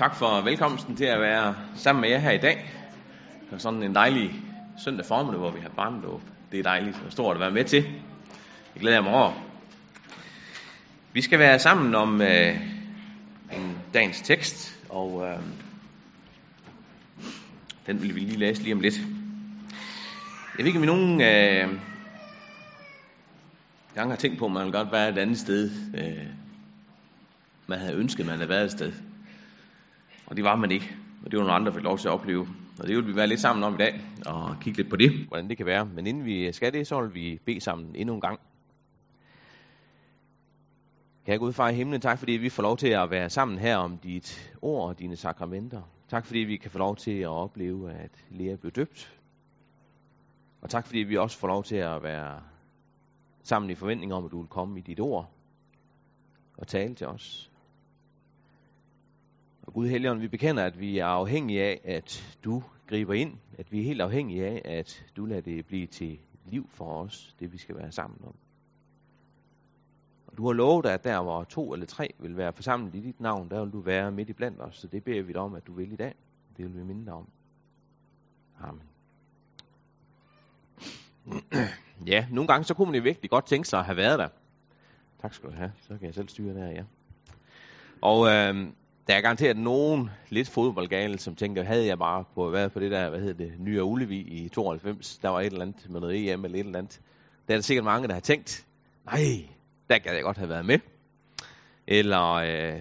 Tak 0.00 0.14
for 0.14 0.40
velkomsten 0.40 0.96
til 0.96 1.04
at 1.04 1.20
være 1.20 1.56
sammen 1.74 2.00
med 2.00 2.10
jer 2.10 2.18
her 2.18 2.30
i 2.30 2.38
dag. 2.38 2.70
Det 3.44 3.54
er 3.54 3.58
sådan 3.58 3.82
en 3.82 3.94
dejlig 3.94 4.32
søndag 4.84 5.06
formiddag, 5.06 5.38
hvor 5.38 5.50
vi 5.50 5.60
har 5.60 5.68
barndåb. 5.68 6.22
Det 6.52 6.58
er 6.58 6.62
dejligt 6.62 7.02
og 7.06 7.12
stort 7.12 7.36
at 7.36 7.40
være 7.40 7.50
med 7.50 7.64
til. 7.64 7.82
Jeg 8.74 8.80
glæder 8.80 9.00
mig 9.00 9.12
over. 9.12 9.32
Vi 11.12 11.22
skal 11.22 11.38
være 11.38 11.58
sammen 11.58 11.94
om 11.94 12.22
øh, 12.22 12.56
en 13.52 13.78
dagens 13.94 14.20
tekst, 14.20 14.78
og 14.88 15.26
øh, 15.26 15.38
den 17.86 18.02
vil 18.02 18.14
vi 18.14 18.20
lige 18.20 18.38
læse 18.38 18.62
lige 18.62 18.74
om 18.74 18.80
lidt. 18.80 18.96
Jeg 20.58 20.58
ved 20.58 20.66
ikke, 20.66 20.78
om 20.78 20.84
I 20.84 20.86
nogen 20.86 21.20
øh, 21.20 21.68
gange 23.94 24.10
har 24.10 24.16
tænkt 24.16 24.38
på, 24.38 24.46
at 24.46 24.52
man 24.52 24.64
vil 24.64 24.72
godt 24.72 24.92
være 24.92 25.08
et 25.08 25.18
andet 25.18 25.38
sted. 25.38 25.70
Øh, 25.94 26.26
man 27.66 27.78
havde 27.78 27.94
ønsket, 27.94 28.26
man 28.26 28.34
havde 28.34 28.48
været 28.48 28.64
et 28.64 28.72
sted. 28.72 28.92
Og 30.30 30.36
det 30.36 30.44
var 30.44 30.56
man 30.56 30.70
ikke. 30.70 30.96
Og 31.24 31.30
det 31.30 31.38
var 31.38 31.44
nogle 31.44 31.54
andre, 31.54 31.70
der 31.70 31.76
fik 31.76 31.84
lov 31.84 31.98
til 31.98 32.08
at 32.08 32.12
opleve. 32.12 32.46
Og 32.78 32.88
det 32.88 32.96
vil 32.96 33.06
vi 33.06 33.16
være 33.16 33.26
lidt 33.26 33.40
sammen 33.40 33.64
om 33.64 33.74
i 33.74 33.76
dag, 33.76 34.00
og 34.26 34.56
kigge 34.60 34.76
lidt 34.76 34.90
på 34.90 34.96
det, 34.96 35.26
hvordan 35.28 35.48
det 35.48 35.56
kan 35.56 35.66
være. 35.66 35.84
Men 35.86 36.06
inden 36.06 36.24
vi 36.24 36.52
skal 36.52 36.72
det, 36.72 36.86
så 36.86 37.00
vil 37.00 37.14
vi 37.14 37.40
bede 37.44 37.60
sammen 37.60 37.96
endnu 37.96 38.14
en 38.14 38.20
gang. 38.20 38.40
Kære 41.26 41.38
Gud, 41.38 41.52
far 41.52 41.68
i 41.68 41.74
himlen, 41.74 42.00
tak 42.00 42.18
fordi 42.18 42.32
vi 42.32 42.48
får 42.48 42.62
lov 42.62 42.76
til 42.76 42.88
at 42.88 43.10
være 43.10 43.30
sammen 43.30 43.58
her 43.58 43.76
om 43.76 43.98
dit 43.98 44.52
ord 44.62 44.88
og 44.88 44.98
dine 44.98 45.16
sakramenter. 45.16 45.82
Tak 46.08 46.26
fordi 46.26 46.38
vi 46.38 46.56
kan 46.56 46.70
få 46.70 46.78
lov 46.78 46.96
til 46.96 47.18
at 47.20 47.28
opleve, 47.28 47.92
at 47.92 48.24
Lea 48.30 48.56
blev 48.56 48.72
døbt. 48.72 49.20
Og 50.60 50.70
tak 50.70 50.86
fordi 50.86 50.98
vi 50.98 51.16
også 51.16 51.38
får 51.38 51.48
lov 51.48 51.64
til 51.64 51.76
at 51.76 52.02
være 52.02 52.40
sammen 53.42 53.70
i 53.70 53.74
forventning 53.74 54.14
om, 54.14 54.24
at 54.24 54.30
du 54.30 54.38
vil 54.38 54.48
komme 54.48 54.78
i 54.78 54.82
dit 54.82 55.00
ord 55.00 55.30
og 56.58 56.66
tale 56.66 56.94
til 56.94 57.06
os. 57.06 57.49
Gud 59.74 59.88
Helligånd, 59.88 60.20
vi 60.20 60.28
bekender, 60.28 60.64
at 60.64 60.80
vi 60.80 60.98
er 60.98 61.06
afhængige 61.06 61.62
af, 61.62 61.80
at 61.84 62.36
du 62.44 62.62
griber 62.86 63.14
ind. 63.14 63.38
At 63.58 63.72
vi 63.72 63.80
er 63.80 63.84
helt 63.84 64.00
afhængige 64.00 64.46
af, 64.46 64.62
at 64.64 65.04
du 65.16 65.26
lader 65.26 65.40
det 65.40 65.66
blive 65.66 65.86
til 65.86 66.18
liv 66.44 66.68
for 66.70 67.02
os, 67.02 67.34
det 67.40 67.52
vi 67.52 67.58
skal 67.58 67.76
være 67.76 67.92
sammen 67.92 68.20
om. 68.24 68.34
Og 70.26 70.36
du 70.36 70.46
har 70.46 70.52
lovet, 70.52 70.86
at 70.86 71.04
der 71.04 71.22
hvor 71.22 71.44
to 71.44 71.72
eller 71.72 71.86
tre 71.86 72.14
vil 72.18 72.36
være 72.36 72.52
forsamlet 72.52 72.94
i 72.94 73.00
dit 73.00 73.20
navn, 73.20 73.50
der 73.50 73.64
vil 73.64 73.72
du 73.72 73.80
være 73.80 74.10
midt 74.10 74.28
i 74.28 74.32
blandt 74.32 74.60
os. 74.60 74.76
Så 74.76 74.86
det 74.86 75.04
beder 75.04 75.22
vi 75.22 75.32
dig 75.32 75.40
om, 75.40 75.54
at 75.54 75.66
du 75.66 75.72
vil 75.72 75.92
i 75.92 75.96
dag. 75.96 76.14
Det 76.56 76.64
vil 76.64 76.80
vi 76.80 76.84
minde 76.84 77.06
dig 77.06 77.12
om. 77.12 77.28
Amen. 78.60 78.82
Ja, 82.06 82.26
nogle 82.30 82.46
gange 82.46 82.64
så 82.64 82.74
kunne 82.74 82.86
man 82.86 82.94
jo 82.94 83.02
virkelig 83.02 83.30
godt 83.30 83.46
tænke 83.46 83.68
sig 83.68 83.78
at 83.78 83.84
have 83.84 83.96
været 83.96 84.18
der. 84.18 84.28
Tak 85.22 85.34
skal 85.34 85.50
du 85.50 85.54
have. 85.54 85.72
Så 85.80 85.88
kan 85.88 86.06
jeg 86.06 86.14
selv 86.14 86.28
styre 86.28 86.54
der, 86.54 86.66
ja. 86.66 86.84
Og 88.00 88.28
øh, 88.28 88.72
der 89.06 89.14
er 89.14 89.20
garanteret 89.20 89.56
nogen 89.56 90.10
lidt 90.28 90.48
fodboldgale, 90.48 91.18
som 91.18 91.34
tænker, 91.34 91.62
havde 91.62 91.86
jeg 91.86 91.98
bare 91.98 92.24
på, 92.34 92.50
været 92.50 92.72
på 92.72 92.80
det 92.80 92.90
der, 92.90 93.10
hvad 93.10 93.20
hedder 93.20 93.44
det, 93.44 93.52
nye 93.58 93.82
Ulevi 93.82 94.18
i 94.18 94.48
92, 94.48 95.18
der 95.18 95.28
var 95.28 95.40
et 95.40 95.46
eller 95.46 95.62
andet 95.62 95.90
med 95.90 96.00
noget 96.00 96.32
EM 96.32 96.44
eller 96.44 96.58
et 96.58 96.66
eller 96.66 96.78
andet. 96.78 97.00
Der 97.48 97.54
er 97.54 97.58
der 97.58 97.62
sikkert 97.62 97.84
mange, 97.84 98.08
der 98.08 98.14
har 98.14 98.20
tænkt, 98.20 98.66
nej, 99.06 99.48
der 99.88 99.98
kan 99.98 100.14
jeg 100.14 100.22
godt 100.22 100.36
have 100.36 100.48
været 100.48 100.66
med. 100.66 100.78
Eller 101.86 102.32
øh, 102.32 102.80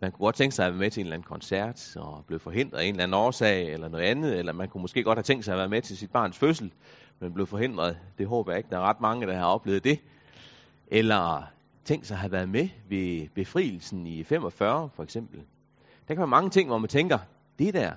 man 0.00 0.12
kunne 0.12 0.24
godt 0.26 0.36
tænke 0.36 0.54
sig 0.54 0.66
at 0.66 0.72
være 0.72 0.78
med 0.78 0.90
til 0.90 1.00
en 1.00 1.06
eller 1.06 1.14
anden 1.14 1.28
koncert, 1.28 1.96
og 1.96 2.24
blev 2.26 2.40
forhindret 2.40 2.78
af 2.78 2.84
en 2.84 2.90
eller 2.90 3.02
anden 3.02 3.14
årsag, 3.14 3.72
eller 3.72 3.88
noget 3.88 4.04
andet. 4.04 4.38
Eller 4.38 4.52
man 4.52 4.68
kunne 4.68 4.80
måske 4.80 5.02
godt 5.02 5.18
have 5.18 5.22
tænkt 5.22 5.44
sig 5.44 5.52
at 5.52 5.58
være 5.58 5.68
med 5.68 5.82
til 5.82 5.96
sit 5.96 6.10
barns 6.10 6.38
fødsel, 6.38 6.72
men 7.20 7.34
blev 7.34 7.46
forhindret. 7.46 7.98
Det 8.18 8.26
håber 8.26 8.52
jeg 8.52 8.58
ikke. 8.58 8.70
Der 8.70 8.76
er 8.76 8.82
ret 8.82 9.00
mange, 9.00 9.26
der 9.26 9.36
har 9.36 9.46
oplevet 9.46 9.84
det. 9.84 10.00
Eller 10.86 11.42
tænkt 11.86 12.06
sig 12.06 12.14
at 12.14 12.20
have 12.20 12.32
været 12.32 12.48
med 12.48 12.68
ved 12.88 13.28
befrielsen 13.34 14.06
i 14.06 14.24
45 14.24 14.90
for 14.94 15.02
eksempel. 15.02 15.38
Der 16.08 16.14
kan 16.14 16.18
være 16.18 16.26
mange 16.26 16.50
ting, 16.50 16.68
hvor 16.68 16.78
man 16.78 16.88
tænker, 16.88 17.18
det 17.58 17.74
der, 17.74 17.92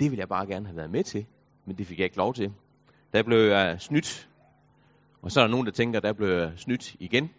det 0.00 0.10
vil 0.10 0.18
jeg 0.18 0.28
bare 0.28 0.46
gerne 0.46 0.66
have 0.66 0.76
været 0.76 0.90
med 0.90 1.04
til, 1.04 1.26
men 1.64 1.78
det 1.78 1.86
fik 1.86 1.98
jeg 1.98 2.04
ikke 2.04 2.16
lov 2.16 2.34
til. 2.34 2.52
Der 3.12 3.22
blev 3.22 3.38
jeg 3.38 3.80
snydt, 3.80 4.28
og 5.22 5.32
så 5.32 5.40
er 5.40 5.44
der 5.44 5.50
nogen, 5.50 5.66
der 5.66 5.72
tænker, 5.72 6.00
der 6.00 6.12
blev 6.12 6.28
jeg 6.28 6.52
snydt 6.56 6.94
igen. 7.00 7.30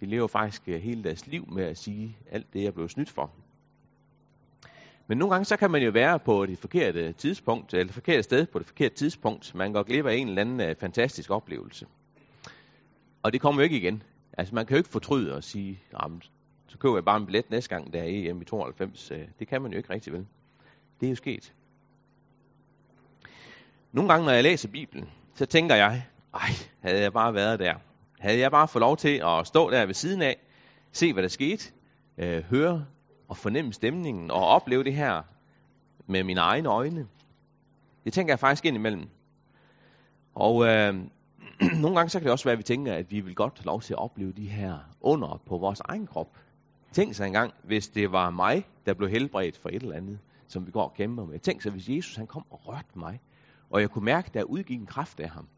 De 0.00 0.06
lever 0.06 0.26
faktisk 0.26 0.62
øh, 0.68 0.80
hele 0.80 1.04
deres 1.04 1.26
liv 1.26 1.52
med 1.52 1.64
at 1.64 1.78
sige 1.78 2.16
alt 2.30 2.52
det, 2.52 2.62
jeg 2.62 2.74
blev 2.74 2.88
snydt 2.88 3.10
for. 3.10 3.30
Men 5.06 5.18
nogle 5.18 5.34
gange 5.34 5.44
så 5.44 5.56
kan 5.56 5.70
man 5.70 5.82
jo 5.82 5.90
være 5.90 6.18
på 6.18 6.46
det 6.46 6.58
forkerte 6.58 7.12
tidspunkt, 7.12 7.74
eller 7.74 7.84
det 7.84 7.94
forkerte 7.94 8.22
sted 8.22 8.46
på 8.46 8.58
det 8.58 8.66
forkerte 8.66 8.94
tidspunkt. 8.94 9.54
Man 9.54 9.72
går 9.72 9.82
glip 9.82 10.06
af 10.06 10.14
en 10.14 10.28
eller 10.28 10.40
anden 10.40 10.76
fantastisk 10.80 11.30
oplevelse. 11.30 11.86
Og 13.22 13.32
det 13.32 13.40
kommer 13.40 13.62
jo 13.62 13.64
ikke 13.64 13.76
igen. 13.76 14.02
Altså, 14.36 14.54
man 14.54 14.66
kan 14.66 14.74
jo 14.74 14.78
ikke 14.78 14.90
fortryde 14.90 15.34
og 15.34 15.44
sige, 15.44 15.80
så 16.66 16.78
køber 16.78 16.96
jeg 16.96 17.04
bare 17.04 17.16
en 17.16 17.26
billet 17.26 17.50
næste 17.50 17.74
gang, 17.74 17.92
der 17.92 17.98
er 17.98 18.06
EM 18.06 18.42
i 18.42 18.44
92. 18.44 19.10
Øh, 19.10 19.28
det 19.38 19.48
kan 19.48 19.62
man 19.62 19.72
jo 19.72 19.76
ikke 19.76 19.90
rigtig 19.90 20.12
vel. 20.12 20.26
Det 21.00 21.06
er 21.06 21.10
jo 21.10 21.16
sket. 21.16 21.52
Nogle 23.92 24.10
gange, 24.10 24.26
når 24.26 24.32
jeg 24.32 24.42
læser 24.42 24.68
Bibelen, 24.68 25.10
så 25.34 25.46
tænker 25.46 25.74
jeg, 25.74 26.02
ej, 26.34 26.48
havde 26.80 27.00
jeg 27.00 27.12
bare 27.12 27.34
været 27.34 27.58
der. 27.58 27.74
Havde 28.18 28.38
jeg 28.38 28.50
bare 28.50 28.68
fået 28.68 28.80
lov 28.80 28.96
til 28.96 29.22
at 29.24 29.46
stå 29.46 29.70
der 29.70 29.86
ved 29.86 29.94
siden 29.94 30.22
af, 30.22 30.36
se 30.92 31.12
hvad 31.12 31.22
der 31.22 31.28
skete, 31.28 31.72
øh, 32.18 32.42
høre 32.42 32.86
og 33.28 33.36
fornemme 33.36 33.72
stemningen 33.72 34.30
og 34.30 34.46
opleve 34.46 34.84
det 34.84 34.94
her 34.94 35.22
med 36.06 36.24
mine 36.24 36.40
egne 36.40 36.68
øjne. 36.68 37.06
Det 38.04 38.12
tænker 38.12 38.32
jeg 38.32 38.38
faktisk 38.38 38.64
ind 38.64 38.76
imellem. 38.76 39.08
Og 40.34 40.66
øh, 40.66 40.94
nogle 41.82 41.96
gange 41.96 42.10
så 42.10 42.18
kan 42.18 42.24
det 42.24 42.32
også 42.32 42.44
være, 42.44 42.52
at 42.52 42.58
vi 42.58 42.62
tænker, 42.62 42.94
at 42.94 43.10
vi 43.10 43.20
vil 43.20 43.34
godt 43.34 43.64
lov 43.64 43.80
til 43.82 43.94
at 43.94 43.98
opleve 43.98 44.32
de 44.32 44.48
her 44.48 44.78
under 45.00 45.40
på 45.46 45.58
vores 45.58 45.80
egen 45.80 46.06
krop. 46.06 46.36
Tænk 46.92 47.14
sig 47.14 47.26
engang, 47.26 47.54
hvis 47.62 47.88
det 47.88 48.12
var 48.12 48.30
mig, 48.30 48.68
der 48.86 48.94
blev 48.94 49.08
helbredt 49.08 49.56
for 49.56 49.68
et 49.68 49.82
eller 49.82 49.96
andet, 49.96 50.18
som 50.48 50.66
vi 50.66 50.70
går 50.70 50.82
og 50.82 50.94
kæmper 50.94 51.24
med. 51.24 51.38
Tænk 51.38 51.62
sig, 51.62 51.72
hvis 51.72 51.88
Jesus 51.88 52.16
han 52.16 52.26
kom 52.26 52.44
og 52.50 52.68
rørte 52.68 52.98
mig, 52.98 53.20
og 53.70 53.80
jeg 53.80 53.90
kunne 53.90 54.04
mærke, 54.04 54.26
at 54.26 54.34
der 54.34 54.42
udgik 54.42 54.80
en 54.80 54.86
kraft 54.86 55.20
af 55.20 55.28
ham. 55.28 55.48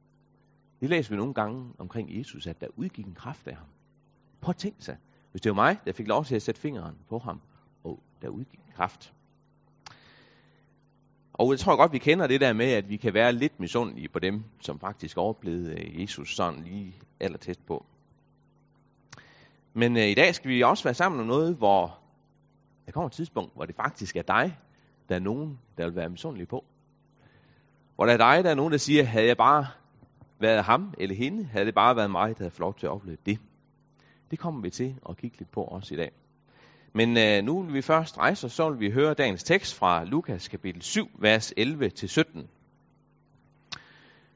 Det 0.80 0.88
læser 0.88 1.10
vi 1.10 1.16
nogle 1.16 1.34
gange 1.34 1.72
omkring 1.78 2.18
Jesus, 2.18 2.46
at 2.46 2.60
der 2.60 2.66
udgik 2.76 3.06
en 3.06 3.14
kraft 3.14 3.48
af 3.48 3.56
ham. 3.56 3.66
Prøv 4.40 4.50
at 4.50 4.56
tænke 4.56 4.84
sig, 4.84 4.96
hvis 5.30 5.42
det 5.42 5.50
var 5.50 5.54
mig, 5.54 5.78
der 5.84 5.92
fik 5.92 6.08
lov 6.08 6.24
til 6.24 6.36
at 6.36 6.42
sætte 6.42 6.60
fingeren 6.60 6.94
på 7.08 7.18
ham, 7.18 7.40
og 7.84 8.02
der 8.22 8.28
udgik 8.28 8.60
en 8.66 8.72
kraft. 8.74 9.12
Og 11.38 11.50
jeg 11.50 11.58
tror 11.58 11.76
godt, 11.76 11.92
vi 11.92 11.98
kender 11.98 12.26
det 12.26 12.40
der 12.40 12.52
med, 12.52 12.72
at 12.72 12.88
vi 12.88 12.96
kan 12.96 13.14
være 13.14 13.32
lidt 13.32 13.60
misundelige 13.60 14.08
på 14.08 14.18
dem, 14.18 14.44
som 14.60 14.80
faktisk 14.80 15.18
oplevede 15.18 15.80
øh, 15.80 16.00
Jesus 16.00 16.36
sådan 16.36 16.62
lige 16.64 16.94
allertæt 17.20 17.58
på. 17.66 17.84
Men 19.72 19.96
øh, 19.96 20.02
i 20.02 20.14
dag 20.14 20.34
skal 20.34 20.50
vi 20.50 20.62
også 20.62 20.84
være 20.84 20.94
sammen 20.94 21.20
om 21.20 21.26
noget, 21.26 21.56
hvor 21.56 21.98
der 22.86 22.92
kommer 22.92 23.06
et 23.06 23.12
tidspunkt, 23.12 23.54
hvor 23.54 23.64
det 23.64 23.76
faktisk 23.76 24.16
er 24.16 24.22
dig, 24.22 24.58
der 25.08 25.14
er 25.14 25.20
nogen, 25.20 25.58
der 25.76 25.84
vil 25.84 25.96
være 25.96 26.08
misundelig 26.08 26.48
på. 26.48 26.64
Hvor 27.96 28.06
der 28.06 28.12
er 28.12 28.16
dig, 28.16 28.44
der 28.44 28.50
er 28.50 28.54
nogen, 28.54 28.72
der 28.72 28.78
siger, 28.78 29.04
havde 29.04 29.26
jeg 29.26 29.36
bare 29.36 29.66
været 30.38 30.64
ham 30.64 30.94
eller 30.98 31.16
hende, 31.16 31.44
havde 31.44 31.66
det 31.66 31.74
bare 31.74 31.96
været 31.96 32.10
mig, 32.10 32.28
der 32.28 32.44
havde 32.44 32.50
fået 32.50 32.60
lov 32.60 32.74
til 32.74 32.86
at 32.86 32.92
opleve 32.92 33.16
det. 33.26 33.38
Det 34.30 34.38
kommer 34.38 34.60
vi 34.60 34.70
til 34.70 34.96
at 35.08 35.16
kigge 35.16 35.38
lidt 35.38 35.50
på 35.50 35.62
også 35.64 35.94
i 35.94 35.96
dag. 35.96 36.12
Men 36.92 37.16
øh, 37.18 37.44
nu 37.44 37.62
vil 37.62 37.74
vi 37.74 37.82
først 37.82 38.18
rejse, 38.18 38.46
os, 38.46 38.52
så 38.52 38.70
vil 38.70 38.80
vi 38.80 38.90
høre 38.90 39.14
dagens 39.14 39.44
tekst 39.44 39.74
fra 39.74 40.04
Lukas 40.04 40.48
kapitel 40.48 40.82
7, 40.82 41.10
vers 41.18 41.52
11-17. 41.60 42.46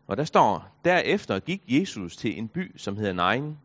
Og 0.07 0.17
der 0.17 0.25
står, 0.25 0.69
derefter 0.85 1.39
gik 1.39 1.62
Jesus 1.69 2.17
til 2.17 2.39
en 2.39 2.49
by, 2.49 2.79
som 2.79 2.97
hedder 2.97 3.12
Nain, 3.12 3.59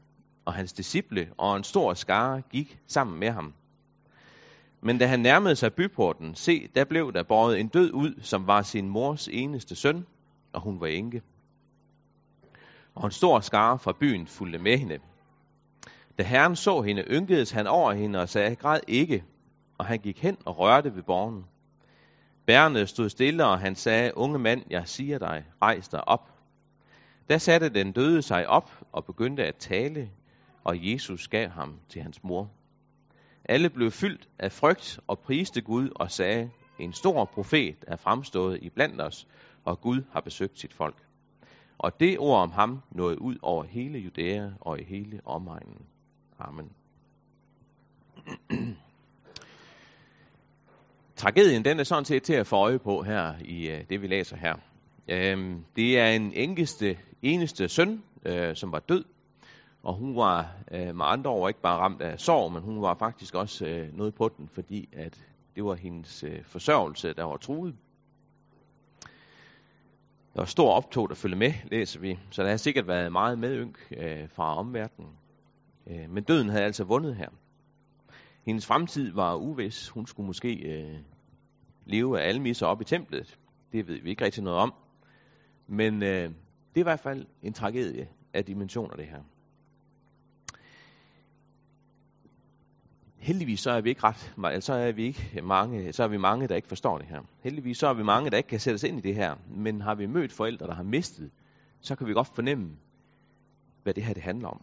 og 0.45 0.53
hans 0.53 0.73
disciple 0.73 1.29
og 1.37 1.57
en 1.57 1.63
stor 1.63 1.93
skare 1.93 2.41
gik 2.41 2.79
sammen 2.87 3.19
med 3.19 3.31
ham. 3.31 3.53
Men 4.81 4.97
da 4.97 5.07
han 5.07 5.19
nærmede 5.19 5.55
sig 5.55 5.73
byporten, 5.73 6.35
se, 6.35 6.67
der 6.75 6.85
blev 6.85 7.13
der 7.13 7.23
båret 7.23 7.59
en 7.59 7.67
død 7.67 7.91
ud, 7.93 8.19
som 8.21 8.47
var 8.47 8.61
sin 8.61 8.89
mors 8.89 9.27
eneste 9.27 9.75
søn, 9.75 10.05
og 10.53 10.61
hun 10.61 10.79
var 10.79 10.87
enke. 10.87 11.21
Og 12.95 13.05
en 13.05 13.11
stor 13.11 13.39
skare 13.39 13.79
fra 13.79 13.93
byen 13.99 14.27
fulgte 14.27 14.59
med 14.59 14.77
hende. 14.77 14.99
Da 16.17 16.23
herren 16.23 16.55
så 16.55 16.81
hende, 16.81 17.03
ynkedes 17.11 17.51
han 17.51 17.67
over 17.67 17.93
hende 17.93 18.19
og 18.19 18.29
sagde, 18.29 18.55
græd 18.55 18.79
ikke, 18.87 19.23
og 19.77 19.85
han 19.85 19.99
gik 19.99 20.19
hen 20.21 20.37
og 20.45 20.59
rørte 20.59 20.95
ved 20.95 21.03
borgen. 21.03 21.45
Bærene 22.45 22.87
stod 22.87 23.09
stille, 23.09 23.45
og 23.45 23.59
han 23.59 23.75
sagde, 23.75 24.17
unge 24.17 24.39
mand, 24.39 24.63
jeg 24.69 24.87
siger 24.87 25.19
dig, 25.19 25.45
rejs 25.61 25.87
dig 25.87 26.07
op. 26.07 26.29
Da 27.29 27.37
satte 27.37 27.69
den 27.69 27.91
døde 27.91 28.21
sig 28.21 28.47
op 28.47 28.71
og 28.91 29.05
begyndte 29.05 29.45
at 29.45 29.55
tale, 29.55 30.09
og 30.63 30.91
Jesus 30.91 31.27
gav 31.27 31.49
ham 31.49 31.79
til 31.89 32.01
hans 32.01 32.23
mor. 32.23 32.49
Alle 33.45 33.69
blev 33.69 33.91
fyldt 33.91 34.29
af 34.39 34.51
frygt 34.51 34.99
og 35.07 35.19
priste 35.19 35.61
Gud 35.61 35.89
og 35.95 36.11
sagde, 36.11 36.49
en 36.79 36.93
stor 36.93 37.25
profet 37.25 37.85
er 37.87 37.95
fremstået 37.95 38.59
i 38.61 38.69
blandt 38.69 39.01
os, 39.01 39.27
og 39.65 39.81
Gud 39.81 40.03
har 40.11 40.21
besøgt 40.21 40.59
sit 40.59 40.73
folk. 40.73 41.07
Og 41.77 41.99
det 41.99 42.19
ord 42.19 42.41
om 42.41 42.51
ham 42.51 42.81
nåede 42.91 43.21
ud 43.21 43.37
over 43.41 43.63
hele 43.63 43.99
Judæa 43.99 44.49
og 44.61 44.79
i 44.79 44.83
hele 44.83 45.21
omegnen. 45.25 45.85
Amen. 46.39 46.71
Tragedien 51.15 51.65
den 51.65 51.79
er 51.79 51.83
sådan 51.83 52.05
set 52.05 52.23
til 52.23 52.33
at 52.33 52.47
få 52.47 52.55
øje 52.55 52.79
på 52.79 53.01
her 53.01 53.33
i 53.45 53.69
øh, 53.69 53.83
det, 53.89 54.01
vi 54.01 54.07
læser 54.07 54.37
her. 54.37 54.53
Uh, 55.11 55.61
det 55.75 55.99
er 55.99 56.07
en 56.07 56.33
enkeste, 56.33 56.97
eneste 57.21 57.67
søn, 57.67 58.03
øh, 58.25 58.55
som 58.55 58.71
var 58.71 58.79
død, 58.79 59.03
og 59.83 59.93
hun 59.93 60.15
var 60.15 60.55
øh, 60.71 60.95
med 60.95 61.05
andre 61.05 61.31
ord 61.31 61.49
ikke 61.49 61.61
bare 61.61 61.77
ramt 61.77 62.01
af 62.01 62.19
sorg, 62.19 62.51
men 62.51 62.61
hun 62.61 62.81
var 62.81 62.95
faktisk 62.95 63.35
også 63.35 63.65
øh, 63.65 63.97
noget 63.97 64.15
på 64.15 64.29
den, 64.37 64.47
fordi 64.47 64.89
at 64.93 65.27
Det 65.55 65.65
var 65.65 65.75
hendes 65.75 66.23
øh, 66.23 66.43
forsørgelse, 66.43 67.13
der 67.13 67.23
var 67.23 67.37
truet. 67.37 67.75
Der 70.33 70.41
var 70.41 70.45
stor 70.45 70.71
optog, 70.71 71.09
der 71.09 71.15
følge 71.15 71.35
med, 71.35 71.53
læser 71.71 71.99
vi. 71.99 72.19
Så 72.31 72.43
der 72.43 72.49
har 72.49 72.57
sikkert 72.57 72.87
været 72.87 73.11
meget 73.11 73.39
medynk 73.39 73.77
øh, 73.97 74.29
fra 74.29 74.57
omverdenen. 74.57 75.09
Øh, 75.89 76.09
men 76.09 76.23
døden 76.23 76.49
havde 76.49 76.63
altså 76.63 76.83
vundet 76.83 77.15
her. 77.15 77.29
Hendes 78.45 78.65
fremtid 78.65 79.13
var 79.13 79.35
uvis. 79.35 79.89
Hun 79.89 80.07
skulle 80.07 80.27
måske 80.27 80.53
øh, 80.53 80.97
leve 81.85 82.21
af 82.21 82.29
almisser 82.29 82.65
op 82.67 82.81
i 82.81 82.83
templet. 82.83 83.39
Det 83.71 83.87
ved 83.87 84.01
vi 84.01 84.09
ikke 84.09 84.25
rigtig 84.25 84.43
noget 84.43 84.59
om. 84.59 84.73
Men 85.67 86.03
øh, 86.03 86.23
det 86.73 86.75
er 86.75 86.79
i 86.79 86.81
hvert 86.81 86.99
fald 86.99 87.25
en 87.43 87.53
tragedie 87.53 88.07
af 88.33 88.45
dimensioner, 88.45 88.95
det 88.95 89.05
her. 89.05 89.21
Heldigvis 93.17 93.59
så 93.59 93.71
er 93.71 93.81
vi 93.81 93.89
ikke 93.89 94.03
ret, 94.03 94.33
altså 94.43 94.73
er 94.73 94.91
vi 94.91 95.03
ikke 95.03 95.41
mange, 95.43 95.93
så 95.93 96.03
er 96.03 96.07
vi 96.07 96.17
mange, 96.17 96.47
der 96.47 96.55
ikke 96.55 96.67
forstår 96.67 96.97
det 96.97 97.07
her. 97.07 97.21
Heldigvis 97.43 97.77
så 97.77 97.87
er 97.87 97.93
vi 97.93 98.03
mange, 98.03 98.29
der 98.29 98.37
ikke 98.37 98.49
kan 98.49 98.59
sætte 98.59 98.75
os 98.75 98.83
ind 98.83 98.97
i 98.97 99.01
det 99.01 99.15
her. 99.15 99.35
Men 99.49 99.81
har 99.81 99.95
vi 99.95 100.05
mødt 100.05 100.33
forældre, 100.33 100.67
der 100.67 100.73
har 100.73 100.83
mistet, 100.83 101.31
så 101.81 101.95
kan 101.95 102.07
vi 102.07 102.13
godt 102.13 102.27
fornemme, 102.27 102.77
hvad 103.83 103.93
det 103.93 104.03
her 104.03 104.13
det 104.13 104.23
handler 104.23 104.47
om. 104.47 104.61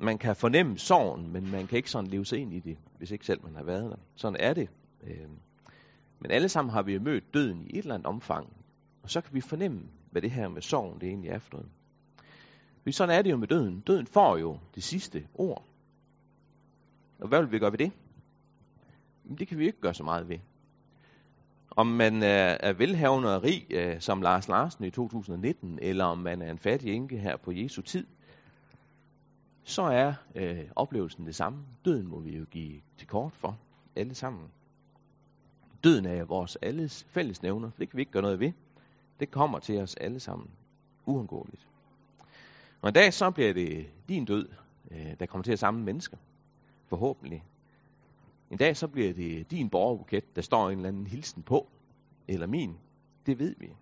Man 0.00 0.18
kan 0.18 0.36
fornemme 0.36 0.78
sorgen, 0.78 1.32
men 1.32 1.50
man 1.50 1.66
kan 1.66 1.76
ikke 1.76 1.90
sådan 1.90 2.10
leve 2.10 2.24
sig 2.24 2.38
ind 2.38 2.52
i 2.52 2.60
det, 2.60 2.78
hvis 2.98 3.10
ikke 3.10 3.26
selv 3.26 3.44
man 3.44 3.56
har 3.56 3.62
været 3.62 3.90
der. 3.90 3.96
Sådan 4.14 4.40
er 4.40 4.54
det. 4.54 4.68
Øhm, 5.02 5.38
men 6.20 6.30
alle 6.30 6.48
sammen 6.48 6.72
har 6.72 6.82
vi 6.82 6.98
mødt 6.98 7.34
døden 7.34 7.66
i 7.66 7.78
et 7.78 7.82
eller 7.82 7.94
andet 7.94 8.06
omfang. 8.06 8.52
Og 9.02 9.10
så 9.10 9.20
kan 9.20 9.34
vi 9.34 9.40
fornemme, 9.40 9.82
hvad 10.10 10.22
det 10.22 10.30
her 10.30 10.48
med 10.48 10.62
sorgen 10.62 11.00
det 11.00 11.08
egentlig 11.08 11.30
er 11.30 11.38
for 11.38 11.52
noget. 11.52 11.68
Fordi 12.82 12.92
sådan 12.92 13.18
er 13.18 13.22
det 13.22 13.30
jo 13.30 13.36
med 13.36 13.48
døden. 13.48 13.80
Døden 13.80 14.06
får 14.06 14.36
jo 14.36 14.58
det 14.74 14.82
sidste 14.82 15.26
ord. 15.34 15.64
Og 17.20 17.28
hvad 17.28 17.42
vil 17.42 17.52
vi 17.52 17.58
gøre 17.58 17.72
ved 17.72 17.78
det? 17.78 17.92
Jamen, 19.24 19.38
det 19.38 19.48
kan 19.48 19.58
vi 19.58 19.66
ikke 19.66 19.80
gøre 19.80 19.94
så 19.94 20.04
meget 20.04 20.28
ved. 20.28 20.38
Om 21.70 21.86
man 21.86 22.22
er, 22.22 22.56
er 22.60 22.72
velhavende 22.72 23.36
og 23.36 23.42
rig, 23.42 23.66
øh, 23.70 24.00
som 24.00 24.22
Lars 24.22 24.48
Larsen 24.48 24.84
i 24.84 24.90
2019, 24.90 25.78
eller 25.82 26.04
om 26.04 26.18
man 26.18 26.42
er 26.42 26.50
en 26.50 26.58
fattig 26.58 26.92
enke 26.92 27.18
her 27.18 27.36
på 27.36 27.52
Jesu 27.52 27.82
tid, 27.82 28.06
så 29.68 29.82
er 29.82 30.14
øh, 30.34 30.64
oplevelsen 30.76 31.26
det 31.26 31.34
samme. 31.34 31.64
Døden 31.84 32.08
må 32.08 32.20
vi 32.20 32.36
jo 32.36 32.44
give 32.50 32.80
til 32.98 33.08
kort 33.08 33.32
for, 33.36 33.58
alle 33.96 34.14
sammen. 34.14 34.50
Døden 35.84 36.06
er 36.06 36.24
vores 36.24 36.56
alles 36.62 37.06
fælles 37.10 37.42
nævner, 37.42 37.70
for 37.70 37.78
det 37.78 37.90
kan 37.90 37.96
vi 37.96 38.02
ikke 38.02 38.12
gøre 38.12 38.22
noget 38.22 38.40
ved. 38.40 38.52
Det 39.20 39.30
kommer 39.30 39.58
til 39.58 39.80
os 39.80 39.94
alle 39.94 40.20
sammen, 40.20 40.50
uundgåeligt. 41.06 41.68
Og 42.80 42.88
en 42.88 42.94
dag 42.94 43.14
så 43.14 43.30
bliver 43.30 43.54
det 43.54 43.86
din 44.08 44.24
død, 44.24 44.48
øh, 44.90 45.14
der 45.20 45.26
kommer 45.26 45.42
til 45.42 45.52
at 45.52 45.58
samle 45.58 45.84
mennesker. 45.84 46.16
Forhåbentlig. 46.86 47.44
En 48.50 48.58
dag 48.58 48.76
så 48.76 48.88
bliver 48.88 49.12
det 49.12 49.50
din 49.50 49.70
borgerbuket, 49.70 50.36
der 50.36 50.42
står 50.42 50.70
en 50.70 50.78
eller 50.78 50.88
anden 50.88 51.06
hilsen 51.06 51.42
på. 51.42 51.68
Eller 52.28 52.46
min. 52.46 52.76
Det 53.26 53.38
ved 53.38 53.54
vi. 53.58 53.72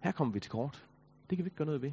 Her 0.00 0.12
kommer 0.12 0.32
vi 0.34 0.40
til 0.40 0.50
kort. 0.50 0.84
Det 1.30 1.38
kan 1.38 1.44
vi 1.44 1.46
ikke 1.46 1.56
gøre 1.56 1.66
noget 1.66 1.82
ved. 1.82 1.92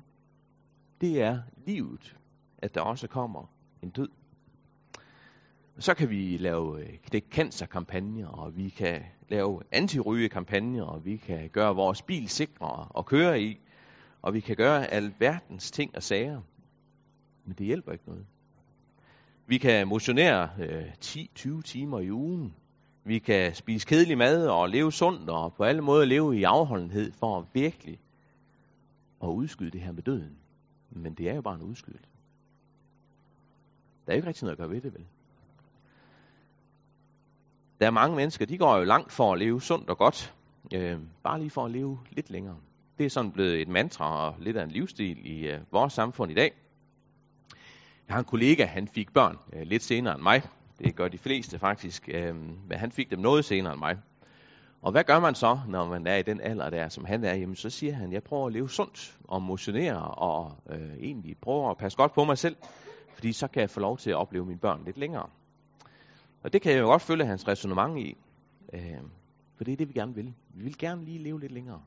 Det 1.01 1.21
er 1.21 1.41
livet, 1.65 2.15
at 2.61 2.75
der 2.75 2.81
også 2.81 3.07
kommer 3.07 3.51
en 3.83 3.89
død. 3.89 4.09
Så 5.79 5.93
kan 5.93 6.09
vi 6.09 6.37
lave 6.37 6.81
øh, 6.81 6.97
det 7.11 7.23
cancerkampagner, 7.31 8.27
og 8.27 8.57
vi 8.57 8.69
kan 8.69 9.01
lave 9.29 9.61
antirygekampagner, 9.71 10.83
og 10.83 11.05
vi 11.05 11.17
kan 11.17 11.49
gøre 11.49 11.75
vores 11.75 12.01
bil 12.01 12.29
sikrere 12.29 12.87
at 12.97 13.05
køre 13.05 13.41
i, 13.41 13.59
og 14.21 14.33
vi 14.33 14.39
kan 14.39 14.55
gøre 14.55 14.87
alverdens 14.87 15.71
ting 15.71 15.95
og 15.95 16.03
sager. 16.03 16.41
Men 17.45 17.55
det 17.57 17.65
hjælper 17.65 17.91
ikke 17.91 18.07
noget. 18.07 18.25
Vi 19.47 19.57
kan 19.57 19.87
motionere 19.87 20.49
øh, 20.59 20.91
10-20 21.05 21.61
timer 21.61 21.99
i 21.99 22.11
ugen. 22.11 22.55
Vi 23.03 23.19
kan 23.19 23.55
spise 23.55 23.87
kedelig 23.87 24.17
mad 24.17 24.47
og 24.47 24.69
leve 24.69 24.91
sundt 24.91 25.29
og 25.29 25.53
på 25.53 25.63
alle 25.63 25.81
måder 25.81 26.05
leve 26.05 26.37
i 26.39 26.43
afholdenhed 26.43 27.11
for 27.11 27.47
virkelig 27.53 27.99
at 29.23 29.27
udskyde 29.27 29.71
det 29.71 29.81
her 29.81 29.91
med 29.91 30.03
døden. 30.03 30.37
Men 30.89 31.13
det 31.13 31.29
er 31.29 31.35
jo 31.35 31.41
bare 31.41 31.55
en 31.55 31.61
udskydelse. 31.61 32.09
Der 34.09 34.13
er 34.13 34.17
jo 34.17 34.19
ikke 34.19 34.27
rigtig 34.27 34.43
noget 34.43 34.55
at 34.55 34.57
gøre 34.57 34.69
ved 34.69 34.81
det, 34.81 34.93
vel? 34.93 35.05
Der 37.79 37.87
er 37.87 37.91
mange 37.91 38.15
mennesker, 38.15 38.45
de 38.45 38.57
går 38.57 38.77
jo 38.77 38.83
langt 38.83 39.11
for 39.11 39.33
at 39.33 39.39
leve 39.39 39.61
sundt 39.61 39.89
og 39.89 39.97
godt. 39.97 40.33
Øh, 40.73 40.97
bare 41.23 41.39
lige 41.39 41.49
for 41.49 41.65
at 41.65 41.71
leve 41.71 41.99
lidt 42.11 42.29
længere. 42.29 42.55
Det 42.97 43.05
er 43.05 43.09
sådan 43.09 43.31
blevet 43.31 43.61
et 43.61 43.67
mantra 43.67 44.27
og 44.27 44.35
lidt 44.39 44.57
af 44.57 44.63
en 44.63 44.71
livsstil 44.71 45.31
i 45.31 45.47
øh, 45.47 45.59
vores 45.71 45.93
samfund 45.93 46.31
i 46.31 46.35
dag. 46.35 46.53
Jeg 48.07 48.15
har 48.15 48.19
en 48.19 48.25
kollega, 48.25 48.65
han 48.65 48.87
fik 48.87 49.13
børn 49.13 49.37
øh, 49.53 49.61
lidt 49.61 49.83
senere 49.83 50.15
end 50.15 50.23
mig. 50.23 50.41
Det 50.79 50.95
gør 50.95 51.07
de 51.07 51.17
fleste 51.17 51.59
faktisk, 51.59 52.09
øh, 52.13 52.35
men 52.35 52.77
han 52.77 52.91
fik 52.91 53.11
dem 53.11 53.19
noget 53.19 53.45
senere 53.45 53.73
end 53.73 53.79
mig. 53.79 53.97
Og 54.81 54.91
hvad 54.91 55.03
gør 55.03 55.19
man 55.19 55.35
så, 55.35 55.59
når 55.67 55.87
man 55.87 56.07
er 56.07 56.15
i 56.15 56.23
den 56.23 56.41
alder 56.41 56.69
der, 56.69 56.89
som 56.89 57.05
han 57.05 57.23
er? 57.23 57.33
Jamen, 57.33 57.55
så 57.55 57.69
siger 57.69 57.93
han, 57.93 58.13
jeg 58.13 58.23
prøver 58.23 58.47
at 58.47 58.53
leve 58.53 58.69
sundt 58.69 59.17
og 59.23 59.41
motionere 59.41 60.01
og 60.01 60.55
øh, 60.69 60.93
egentlig 60.99 61.37
prøver 61.41 61.71
at 61.71 61.77
passe 61.77 61.97
godt 61.97 62.13
på 62.13 62.23
mig 62.23 62.37
selv, 62.37 62.55
fordi 63.19 63.33
så 63.33 63.47
kan 63.47 63.61
jeg 63.61 63.69
få 63.69 63.79
lov 63.79 63.97
til 63.97 64.09
at 64.09 64.15
opleve 64.15 64.45
mine 64.45 64.59
børn 64.59 64.83
lidt 64.85 64.97
længere. 64.97 65.29
Og 66.43 66.53
det 66.53 66.61
kan 66.61 66.71
jeg 66.71 66.79
jo 66.79 66.85
godt 66.85 67.01
følge 67.01 67.25
hans 67.25 67.47
resonemang 67.47 68.01
i, 68.01 68.17
øh, 68.73 68.81
for 69.55 69.63
det 69.63 69.71
er 69.71 69.77
det, 69.77 69.87
vi 69.87 69.93
gerne 69.93 70.15
vil. 70.15 70.33
Vi 70.53 70.63
vil 70.63 70.77
gerne 70.77 71.05
lige 71.05 71.19
leve 71.19 71.39
lidt 71.39 71.51
længere. 71.51 71.81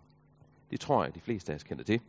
Det 0.71 0.81
tror 0.81 1.05
jeg, 1.05 1.15
de 1.15 1.21
fleste 1.21 1.53
af 1.53 1.57
os 1.57 1.63
kender 1.63 1.85
til. 1.85 2.01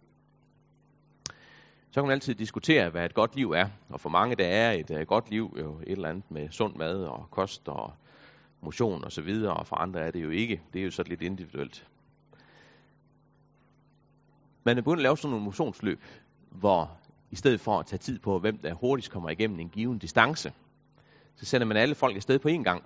Så 1.91 2.01
kan 2.01 2.03
man 2.03 2.11
altid 2.11 2.35
diskutere, 2.35 2.89
hvad 2.89 3.05
et 3.05 3.13
godt 3.13 3.35
liv 3.35 3.51
er. 3.51 3.69
Og 3.89 3.99
for 3.99 4.09
mange, 4.09 4.35
der 4.35 4.47
er 4.47 4.71
et 4.71 4.91
uh, 4.91 5.01
godt 5.01 5.29
liv 5.29 5.57
jo 5.59 5.77
et 5.77 5.91
eller 5.91 6.09
andet 6.09 6.31
med 6.31 6.49
sund 6.49 6.75
mad 6.75 7.03
og 7.03 7.27
kost 7.31 7.69
og 7.69 7.93
motion 8.61 9.03
og 9.03 9.11
så 9.11 9.21
videre, 9.21 9.53
og 9.53 9.67
for 9.67 9.75
andre 9.75 9.99
er 9.99 10.11
det 10.11 10.23
jo 10.23 10.29
ikke. 10.29 10.61
Det 10.73 10.79
er 10.79 10.85
jo 10.85 10.91
så 10.91 11.03
lidt 11.03 11.21
individuelt. 11.21 11.87
Man 14.63 14.77
er 14.77 14.81
begyndt 14.81 14.99
at 14.99 15.03
lave 15.03 15.17
sådan 15.17 15.29
nogle 15.29 15.45
motionsløb, 15.45 16.03
hvor 16.49 16.97
i 17.33 17.35
stedet 17.35 17.59
for 17.59 17.80
at 17.80 17.85
tage 17.85 17.97
tid 17.97 18.19
på, 18.19 18.39
hvem 18.39 18.57
der 18.57 18.74
hurtigst 18.74 19.12
kommer 19.12 19.30
igennem 19.30 19.59
en 19.59 19.69
given 19.69 19.97
distance, 20.00 20.53
så 21.35 21.45
sender 21.45 21.68
man 21.68 21.77
alle 21.77 21.95
folk 21.95 22.15
afsted 22.15 22.39
på 22.39 22.50
én 22.50 22.63
gang. 22.63 22.83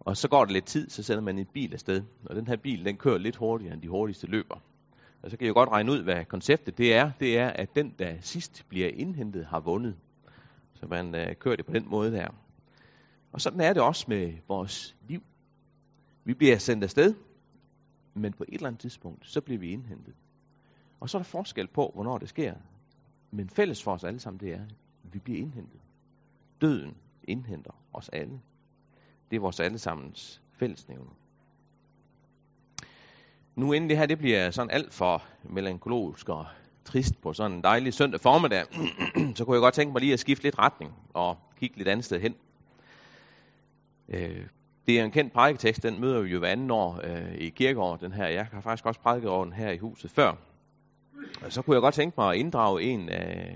Og 0.00 0.16
så 0.16 0.28
går 0.28 0.44
det 0.44 0.52
lidt 0.52 0.64
tid, 0.64 0.90
så 0.90 1.02
sender 1.02 1.22
man 1.22 1.38
en 1.38 1.46
bil 1.54 1.72
afsted. 1.72 2.02
Og 2.24 2.36
den 2.36 2.46
her 2.46 2.56
bil, 2.56 2.84
den 2.84 2.96
kører 2.96 3.18
lidt 3.18 3.36
hurtigere 3.36 3.74
end 3.74 3.82
de 3.82 3.88
hurtigste 3.88 4.26
løber. 4.26 4.62
Og 5.22 5.30
så 5.30 5.36
kan 5.36 5.46
jeg 5.46 5.54
godt 5.54 5.68
regne 5.68 5.92
ud, 5.92 6.02
hvad 6.02 6.24
konceptet 6.24 6.78
det 6.78 6.94
er. 6.94 7.10
Det 7.20 7.38
er, 7.38 7.48
at 7.48 7.74
den, 7.74 7.94
der 7.98 8.16
sidst 8.20 8.64
bliver 8.68 8.88
indhentet, 8.88 9.46
har 9.46 9.60
vundet. 9.60 9.96
Så 10.74 10.86
man 10.86 11.14
øh, 11.14 11.36
kører 11.36 11.56
det 11.56 11.66
på 11.66 11.72
den 11.72 11.88
måde 11.88 12.12
der. 12.12 12.28
Og 13.32 13.40
sådan 13.40 13.60
er 13.60 13.72
det 13.72 13.82
også 13.82 14.04
med 14.08 14.32
vores 14.48 14.96
liv. 15.08 15.22
Vi 16.24 16.34
bliver 16.34 16.58
sendt 16.58 16.84
afsted, 16.84 17.14
men 18.14 18.32
på 18.32 18.44
et 18.48 18.54
eller 18.54 18.66
andet 18.66 18.80
tidspunkt, 18.80 19.26
så 19.26 19.40
bliver 19.40 19.60
vi 19.60 19.70
indhentet. 19.70 20.14
Og 21.00 21.10
så 21.10 21.18
er 21.18 21.22
der 21.22 21.24
forskel 21.24 21.66
på, 21.66 21.90
hvornår 21.94 22.18
det 22.18 22.28
sker. 22.28 22.54
Men 23.30 23.50
fælles 23.50 23.82
for 23.82 23.92
os 23.92 24.04
alle 24.04 24.20
sammen, 24.20 24.40
det 24.40 24.52
er, 24.52 24.62
at 25.04 25.14
vi 25.14 25.18
bliver 25.18 25.38
indhentet. 25.38 25.80
Døden 26.60 26.96
indhenter 27.24 27.70
os 27.92 28.08
alle. 28.08 28.40
Det 29.30 29.36
er 29.36 29.40
vores 29.40 29.60
allesammens 29.60 30.42
fællesnævner. 30.52 31.10
Nu 33.56 33.72
inden 33.72 33.90
det 33.90 33.98
her 33.98 34.06
det 34.06 34.18
bliver 34.18 34.50
sådan 34.50 34.70
alt 34.70 34.94
for 34.94 35.22
melankologisk 35.42 36.28
og 36.28 36.46
trist 36.84 37.20
på 37.20 37.32
sådan 37.32 37.56
en 37.56 37.62
dejlig 37.62 37.94
søndag 37.94 38.20
formiddag, 38.20 38.64
så 39.36 39.44
kunne 39.44 39.54
jeg 39.54 39.60
godt 39.60 39.74
tænke 39.74 39.92
mig 39.92 40.00
lige 40.00 40.12
at 40.12 40.20
skifte 40.20 40.44
lidt 40.44 40.58
retning 40.58 40.92
og 41.14 41.38
kigge 41.56 41.76
lidt 41.76 41.88
andet 41.88 42.04
sted 42.04 42.20
hen. 42.20 42.34
Øh, 44.08 44.46
det 44.86 45.00
er 45.00 45.04
en 45.04 45.10
kendt 45.10 45.32
prædiketekst, 45.32 45.82
den 45.82 46.00
møder 46.00 46.20
vi 46.20 46.28
jo 46.28 46.38
hver 46.38 46.48
anden 46.48 46.70
år 46.70 47.00
øh, 47.04 47.34
i 47.34 47.48
kirkeår, 47.48 47.96
den 47.96 48.12
her. 48.12 48.26
Jeg 48.26 48.46
har 48.52 48.60
faktisk 48.60 48.86
også 48.86 49.00
prædiket 49.00 49.30
over 49.30 49.44
den 49.44 49.52
her 49.52 49.70
i 49.70 49.78
huset 49.78 50.10
før. 50.10 50.34
Så 51.48 51.62
kunne 51.62 51.74
jeg 51.74 51.80
godt 51.80 51.94
tænke 51.94 52.14
mig 52.18 52.30
at 52.30 52.36
inddrage 52.36 52.82
en, 52.82 53.08
øh, 53.08 53.54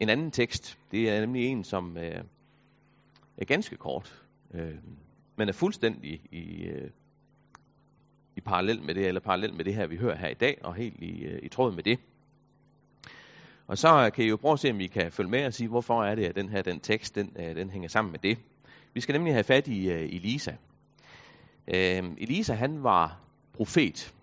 en 0.00 0.08
anden 0.08 0.30
tekst. 0.30 0.78
Det 0.90 1.10
er 1.10 1.20
nemlig 1.20 1.46
en, 1.46 1.64
som 1.64 1.96
øh, 1.96 2.24
er 3.36 3.44
ganske 3.44 3.76
kort, 3.76 4.22
øh, 4.54 4.74
men 5.36 5.48
er 5.48 5.52
fuldstændig 5.52 6.20
i, 6.32 6.64
øh, 6.64 6.90
i 8.36 8.40
parallel 8.40 8.82
med 8.82 8.94
det, 8.94 9.06
eller 9.06 9.20
parallel 9.20 9.54
med 9.54 9.64
det 9.64 9.74
her, 9.74 9.86
vi 9.86 9.96
hører 9.96 10.16
her 10.16 10.28
i 10.28 10.34
dag, 10.34 10.58
og 10.62 10.74
helt 10.74 11.02
i, 11.02 11.24
øh, 11.24 11.38
i 11.42 11.48
tråd 11.48 11.72
med 11.72 11.82
det. 11.82 11.98
Og 13.66 13.78
så 13.78 14.10
kan 14.14 14.24
I 14.24 14.28
jo 14.28 14.36
prøve 14.36 14.52
at 14.52 14.58
se, 14.58 14.70
om 14.70 14.80
I 14.80 14.86
kan 14.86 15.12
følge 15.12 15.30
med 15.30 15.46
og 15.46 15.54
sige, 15.54 15.68
hvorfor 15.68 16.04
er 16.04 16.14
det, 16.14 16.24
at 16.24 16.34
den 16.34 16.48
her 16.48 16.62
den 16.62 16.80
tekst, 16.80 17.14
den, 17.14 17.36
øh, 17.38 17.56
den 17.56 17.70
hænger 17.70 17.88
sammen 17.88 18.12
med 18.12 18.18
det. 18.18 18.38
Vi 18.94 19.00
skal 19.00 19.12
nemlig 19.12 19.32
have 19.32 19.44
fat 19.44 19.68
i 19.68 19.90
øh, 19.90 20.02
Elisa. 20.02 20.52
Øh, 21.68 22.04
Elisa, 22.18 22.54
han 22.54 22.82
var 22.82 23.18
profet. 23.52 24.14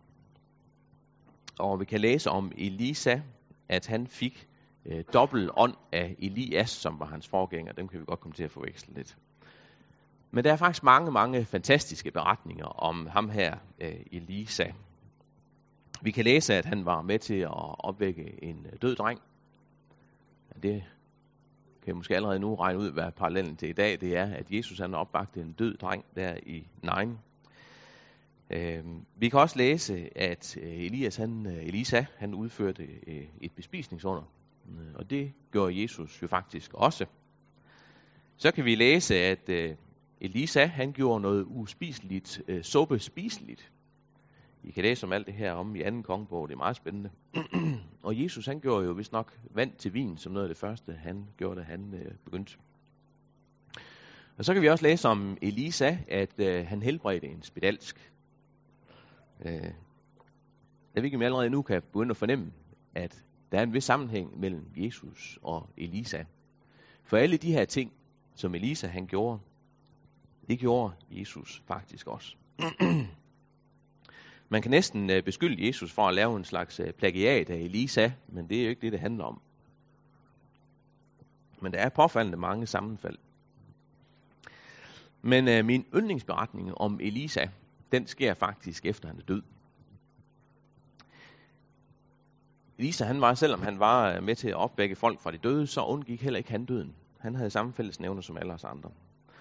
Og 1.59 1.79
vi 1.79 1.85
kan 1.85 2.01
læse 2.01 2.29
om 2.29 2.51
Elisa, 2.57 3.21
at 3.69 3.87
han 3.87 4.07
fik 4.07 4.47
øh, 4.85 5.03
dobbelt 5.13 5.51
ånd 5.57 5.75
af 5.91 6.15
Elias, 6.19 6.69
som 6.69 6.99
var 6.99 7.05
hans 7.05 7.27
forgænger. 7.27 7.73
Dem 7.73 7.87
kan 7.87 7.99
vi 7.99 8.05
godt 8.05 8.19
komme 8.19 8.33
til 8.33 8.43
at 8.43 8.51
forveksle 8.51 8.93
lidt. 8.93 9.17
Men 10.31 10.43
der 10.43 10.51
er 10.51 10.57
faktisk 10.57 10.83
mange, 10.83 11.11
mange 11.11 11.45
fantastiske 11.45 12.11
beretninger 12.11 12.65
om 12.65 13.07
ham 13.07 13.29
her, 13.29 13.57
øh, 13.81 14.05
Elisa. 14.11 14.65
Vi 16.01 16.11
kan 16.11 16.25
læse, 16.25 16.53
at 16.53 16.65
han 16.65 16.85
var 16.85 17.01
med 17.01 17.19
til 17.19 17.39
at 17.39 17.79
opvække 17.79 18.43
en 18.43 18.65
øh, 18.65 18.77
død 18.81 18.95
dreng. 18.95 19.21
Det 20.63 20.83
kan 21.85 21.95
måske 21.95 22.15
allerede 22.15 22.39
nu 22.39 22.55
regne 22.55 22.79
ud, 22.79 22.91
hvad 22.91 23.11
parallellen 23.11 23.55
til 23.55 23.69
i 23.69 23.73
dag 23.73 24.01
det 24.01 24.17
er, 24.17 24.25
at 24.25 24.51
Jesus 24.51 24.79
han 24.79 24.93
opvagte 24.93 25.41
en 25.41 25.53
død 25.53 25.77
dreng 25.77 26.05
der 26.15 26.37
i 26.45 26.67
Nain. 26.83 27.17
Øh, 28.49 28.83
vi 29.15 29.29
kan 29.29 29.39
også 29.39 29.57
læse, 29.57 30.17
at 30.17 30.57
øh, 30.61 30.79
Elias, 30.79 31.15
han, 31.15 31.45
øh, 31.45 31.65
Elisa 31.65 32.05
han 32.17 32.33
udførte 32.33 32.87
øh, 33.07 33.27
et 33.41 33.51
bespisningsunder. 33.51 34.23
Øh, 34.69 34.95
og 34.95 35.09
det 35.09 35.33
gjorde 35.51 35.81
Jesus 35.81 36.21
jo 36.21 36.27
faktisk 36.27 36.73
også. 36.73 37.05
Så 38.37 38.51
kan 38.51 38.65
vi 38.65 38.75
læse, 38.75 39.15
at 39.15 39.49
øh, 39.49 39.75
Elisa 40.21 40.65
han 40.65 40.91
gjorde 40.91 41.21
noget 41.21 41.45
uspiseligt 41.47 42.41
øh, 42.47 42.63
suppe 42.63 42.99
spiseligt. 42.99 43.71
I 44.63 44.71
kan 44.71 44.83
læse 44.83 45.05
om 45.05 45.13
alt 45.13 45.27
det 45.27 45.33
her 45.33 45.51
om 45.51 45.75
i 45.75 45.81
anden 45.81 46.03
kongebog, 46.03 46.47
det 46.47 46.53
er 46.53 46.57
meget 46.57 46.75
spændende. 46.75 47.09
og 48.03 48.23
Jesus 48.23 48.45
han 48.45 48.59
gjorde 48.59 48.85
jo 48.85 48.91
vist 48.91 49.11
nok 49.11 49.39
vand 49.51 49.71
til 49.77 49.93
vin, 49.93 50.17
som 50.17 50.33
noget 50.33 50.45
af 50.45 50.49
det 50.49 50.57
første, 50.57 50.93
han 50.93 51.27
gjorde, 51.37 51.59
da 51.59 51.65
han 51.65 51.93
øh, 51.93 52.11
begyndte. 52.25 52.57
Og 54.37 54.45
så 54.45 54.53
kan 54.53 54.61
vi 54.61 54.69
også 54.69 54.83
læse 54.83 55.07
om 55.07 55.37
Elisa, 55.41 55.97
at 56.07 56.39
øh, 56.39 56.67
han 56.67 56.81
helbredte 56.81 57.27
en 57.27 57.41
spedalsk. 57.41 58.12
Øh, 59.45 59.73
jeg 60.93 61.01
ved 61.01 61.03
ikke, 61.03 61.17
om 61.17 61.21
jeg 61.21 61.27
allerede 61.27 61.49
nu 61.49 61.61
kan 61.61 61.81
begynde 61.81 62.11
at 62.11 62.17
fornemme, 62.17 62.51
at 62.95 63.23
der 63.51 63.59
er 63.59 63.63
en 63.63 63.73
vis 63.73 63.83
sammenhæng 63.83 64.39
mellem 64.39 64.65
Jesus 64.75 65.39
og 65.41 65.69
Elisa. 65.77 66.23
For 67.03 67.17
alle 67.17 67.37
de 67.37 67.51
her 67.51 67.65
ting, 67.65 67.91
som 68.35 68.55
Elisa 68.55 68.87
han 68.87 69.07
gjorde, 69.07 69.39
det 70.47 70.59
gjorde 70.59 70.93
Jesus 71.11 71.63
faktisk 71.67 72.07
også. 72.07 72.35
Man 74.49 74.61
kan 74.61 74.71
næsten 74.71 75.09
øh, 75.09 75.23
beskylde 75.23 75.67
Jesus 75.67 75.91
for 75.91 76.07
at 76.07 76.13
lave 76.13 76.37
en 76.37 76.43
slags 76.43 76.79
øh, 76.79 76.93
plagiat 76.93 77.49
af 77.49 77.55
Elisa, 77.55 78.11
men 78.27 78.49
det 78.49 78.59
er 78.59 78.63
jo 78.63 78.69
ikke 78.69 78.81
det, 78.81 78.91
det 78.91 78.99
handler 78.99 79.23
om. 79.23 79.41
Men 81.61 81.71
der 81.71 81.79
er 81.79 81.89
påfaldende 81.89 82.37
mange 82.37 82.67
sammenfald. 82.67 83.17
Men 85.21 85.47
øh, 85.47 85.65
min 85.65 85.85
yndlingsberetning 85.95 86.77
om 86.77 86.99
Elisa, 87.01 87.45
den 87.93 88.07
sker 88.07 88.33
faktisk 88.33 88.85
efter 88.85 89.07
han 89.07 89.17
er 89.17 89.23
død. 89.23 89.41
Lisa, 92.77 93.05
han 93.05 93.21
var, 93.21 93.33
selvom 93.33 93.61
han 93.61 93.79
var 93.79 94.11
øh, 94.11 94.23
med 94.23 94.35
til 94.35 94.47
at 94.47 94.55
opvække 94.55 94.95
folk 94.95 95.19
fra 95.19 95.31
de 95.31 95.37
døde, 95.37 95.67
så 95.67 95.81
undgik 95.81 96.21
heller 96.21 96.37
ikke 96.37 96.51
han 96.51 96.65
døden. 96.65 96.95
Han 97.19 97.35
havde 97.35 97.49
samme 97.49 97.73
fællesnævner 97.73 98.21
som 98.21 98.37
alle 98.37 98.53
os 98.53 98.63
andre. 98.63 98.89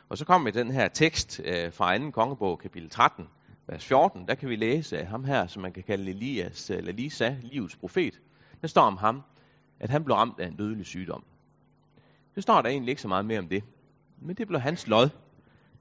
Og 0.09 0.19
så 0.19 0.25
kom 0.25 0.45
vi 0.45 0.51
den 0.51 0.71
her 0.71 0.89
tekst 0.89 1.41
øh, 1.45 1.73
fra 1.73 1.99
2. 1.99 2.11
kongebog, 2.11 2.59
kapitel 2.59 2.91
13, 2.91 3.29
vers 3.67 3.85
14. 3.85 4.29
Der 4.29 4.35
kan 4.35 4.49
vi 4.49 4.57
læse 4.57 4.99
af 4.99 5.07
ham 5.07 5.25
her, 5.25 5.47
som 5.47 5.63
man 5.63 5.73
kan 5.73 5.83
kalde 5.83 6.11
Elias, 6.11 6.71
øh, 6.71 6.77
eller 6.77 6.93
Elisa, 6.93 7.37
livets 7.43 7.77
profet. 7.77 8.21
Der 8.61 8.69
står 8.69 8.83
om 8.83 8.97
ham, 8.97 9.23
at 9.81 9.91
han 9.91 10.05
blev 10.05 10.17
ramt 10.17 10.41
af 10.41 10.47
en 10.47 10.57
dødelig 10.57 10.87
sygdom. 10.87 11.25
Det 12.35 12.43
står 12.43 12.63
der 12.63 12.69
egentlig 12.69 12.91
ikke 12.91 13.03
så 13.03 13.09
meget 13.09 13.25
mere 13.25 13.39
om 13.39 13.49
det. 13.49 13.65
Men 14.21 14.37
det 14.37 14.49
blev 14.49 14.61
hans 14.61 14.87
lod, 14.87 15.09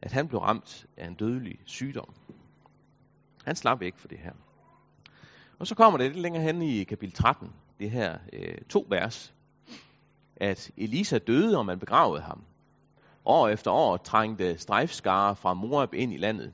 at 0.01 0.12
han 0.12 0.28
blev 0.28 0.40
ramt 0.40 0.86
af 0.98 1.08
en 1.08 1.13
dødelig 1.13 1.60
sygdom. 1.66 2.13
Han 3.46 3.56
slap 3.56 3.82
ikke 3.82 4.00
for 4.00 4.08
det 4.08 4.18
her. 4.18 4.34
Og 5.60 5.68
så 5.68 5.76
kommer 5.76 5.98
det 5.98 6.08
lidt 6.08 6.22
længere 6.22 6.44
hen 6.44 6.62
i 6.62 6.84
kapitel 6.84 7.16
13, 7.16 7.54
det 7.80 7.92
her 7.92 8.18
øh, 8.34 8.58
to 8.70 8.86
vers, 8.90 9.34
at 10.36 10.72
Elisa 10.78 11.18
døde, 11.18 11.58
og 11.58 11.66
man 11.66 11.80
begravede 11.80 12.22
ham. 12.22 12.44
År 13.26 13.48
efter 13.48 13.72
år 13.72 13.98
trængte 13.98 14.58
strejfskare 14.58 15.36
fra 15.36 15.54
Moab 15.54 15.94
ind 15.94 16.14
i 16.14 16.18
landet. 16.18 16.54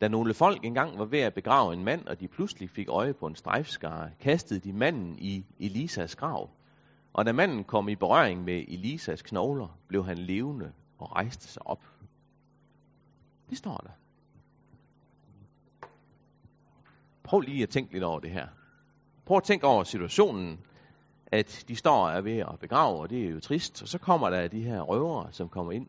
Da 0.00 0.08
nogle 0.08 0.34
folk 0.34 0.64
engang 0.64 0.98
var 0.98 1.04
ved 1.04 1.18
at 1.18 1.34
begrave 1.34 1.72
en 1.72 1.84
mand, 1.84 2.06
og 2.06 2.20
de 2.20 2.28
pludselig 2.28 2.70
fik 2.70 2.88
øje 2.88 3.14
på 3.14 3.26
en 3.26 3.36
strejfskare, 3.36 4.10
kastede 4.20 4.60
de 4.60 4.72
manden 4.72 5.18
i 5.18 5.44
Elisas 5.58 6.16
grav. 6.16 6.50
Og 7.12 7.26
da 7.26 7.32
manden 7.32 7.64
kom 7.64 7.88
i 7.88 7.96
berøring 7.96 8.44
med 8.44 8.64
Elisas 8.68 9.22
knogler, 9.22 9.78
blev 9.88 10.04
han 10.04 10.18
levende 10.18 10.72
og 10.98 11.12
rejste 11.12 11.48
sig 11.48 11.66
op. 11.66 11.84
Det 13.50 13.58
står 13.58 13.76
der. 13.76 13.90
Prøv 17.30 17.40
lige 17.40 17.62
at 17.62 17.68
tænke 17.68 17.92
lidt 17.92 18.04
over 18.04 18.20
det 18.20 18.30
her. 18.30 18.46
Prøv 19.24 19.36
at 19.36 19.42
tænke 19.42 19.66
over 19.66 19.84
situationen, 19.84 20.60
at 21.26 21.64
de 21.68 21.76
står 21.76 22.06
og 22.06 22.12
er 22.12 22.20
ved 22.20 22.38
at 22.38 22.58
begrave, 22.60 23.00
og 23.00 23.10
det 23.10 23.24
er 23.24 23.30
jo 23.30 23.40
trist. 23.40 23.82
Og 23.82 23.88
så 23.88 23.98
kommer 23.98 24.30
der 24.30 24.48
de 24.48 24.62
her 24.62 24.80
røvere, 24.80 25.32
som 25.32 25.48
kommer 25.48 25.72
ind. 25.72 25.86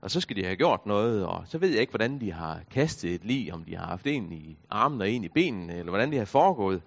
Og 0.00 0.10
så 0.10 0.20
skal 0.20 0.36
de 0.36 0.44
have 0.44 0.56
gjort 0.56 0.86
noget, 0.86 1.26
og 1.26 1.42
så 1.46 1.58
ved 1.58 1.68
jeg 1.68 1.80
ikke, 1.80 1.90
hvordan 1.90 2.20
de 2.20 2.32
har 2.32 2.62
kastet 2.70 3.14
et 3.14 3.24
lig, 3.24 3.52
om 3.52 3.64
de 3.64 3.76
har 3.76 3.86
haft 3.86 4.06
en 4.06 4.32
i 4.32 4.58
armen 4.70 5.00
og 5.00 5.10
en 5.10 5.24
i 5.24 5.28
benene, 5.28 5.74
eller 5.74 5.90
hvordan 5.90 6.10
det 6.10 6.18
har 6.18 6.24
foregået. 6.24 6.82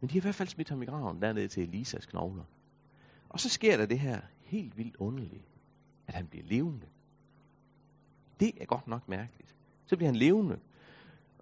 Men 0.00 0.08
de 0.08 0.12
har 0.14 0.20
i 0.20 0.22
hvert 0.22 0.34
fald 0.34 0.48
smidt 0.48 0.68
ham 0.68 0.82
i 0.82 0.86
graven 0.86 1.22
dernede 1.22 1.48
til 1.48 1.62
Elisas 1.62 2.06
knogler. 2.06 2.44
Og 3.28 3.40
så 3.40 3.48
sker 3.48 3.76
der 3.76 3.86
det 3.86 3.98
her 3.98 4.20
helt 4.42 4.78
vildt 4.78 4.96
underligt, 4.96 5.48
at 6.06 6.14
han 6.14 6.26
bliver 6.26 6.44
levende. 6.46 6.86
Det 8.40 8.52
er 8.60 8.64
godt 8.64 8.88
nok 8.88 9.08
mærkeligt. 9.08 9.54
Så 9.86 9.96
bliver 9.96 10.08
han 10.08 10.16
levende. 10.16 10.58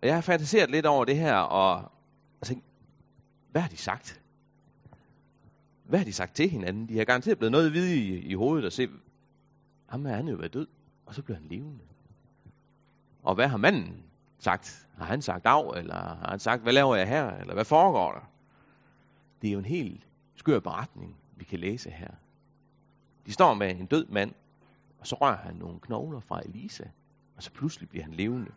Og 0.03 0.09
jeg 0.09 0.15
har 0.15 0.21
fantaseret 0.21 0.71
lidt 0.71 0.87
over 0.87 1.05
det 1.05 1.17
her, 1.17 1.35
og, 1.35 1.93
og 2.41 2.47
tænkt, 2.47 2.65
hvad 3.51 3.63
har 3.63 3.69
de 3.69 3.77
sagt? 3.77 4.21
Hvad 5.85 5.99
har 5.99 6.05
de 6.05 6.13
sagt 6.13 6.35
til 6.35 6.51
hinanden? 6.51 6.89
De 6.89 6.99
har 6.99 7.05
garanteret 7.05 7.39
blevet 7.39 7.53
noget 7.53 7.73
vide 7.73 7.97
i, 7.97 8.19
i 8.19 8.35
hovedet 8.35 8.67
og 8.67 8.73
se, 8.73 8.89
ham 9.87 10.07
er 10.07 10.15
han 10.15 10.29
jo 10.29 10.37
været 10.37 10.55
død, 10.55 10.67
og 11.07 11.15
så 11.15 11.23
bliver 11.23 11.39
han 11.39 11.49
levende. 11.49 11.85
Og 13.23 13.35
hvad 13.35 13.49
har 13.49 13.57
manden 13.57 14.03
sagt? 14.39 14.87
Har 14.99 15.05
han 15.05 15.23
sagt 15.23 15.47
af, 15.47 15.79
eller 15.79 15.95
har 15.95 16.29
han 16.31 16.39
sagt, 16.39 16.63
hvad 16.63 16.73
laver 16.73 16.97
jeg 16.97 17.09
her, 17.09 17.31
eller 17.31 17.55
hvad 17.55 17.65
foregår 17.65 18.13
der? 18.13 18.31
Det 19.43 19.49
er 19.49 19.53
jo 19.53 19.59
en 19.59 19.65
helt 19.65 20.07
skør 20.35 20.61
beretning, 20.61 21.17
vi 21.37 21.45
kan 21.45 21.59
læse 21.59 21.91
her. 21.91 22.11
De 23.27 23.33
står 23.33 23.55
med 23.55 23.71
en 23.81 23.87
død 23.87 24.07
mand, 24.07 24.33
og 24.99 25.07
så 25.07 25.15
rører 25.15 25.37
han 25.37 25.55
nogle 25.55 25.81
knogler 25.81 26.21
fra 26.21 26.41
Elisa, 26.45 26.85
og 27.37 27.43
så 27.43 27.53
pludselig 27.53 27.89
bliver 27.89 28.05
han 28.05 28.15
levende. 28.15 28.51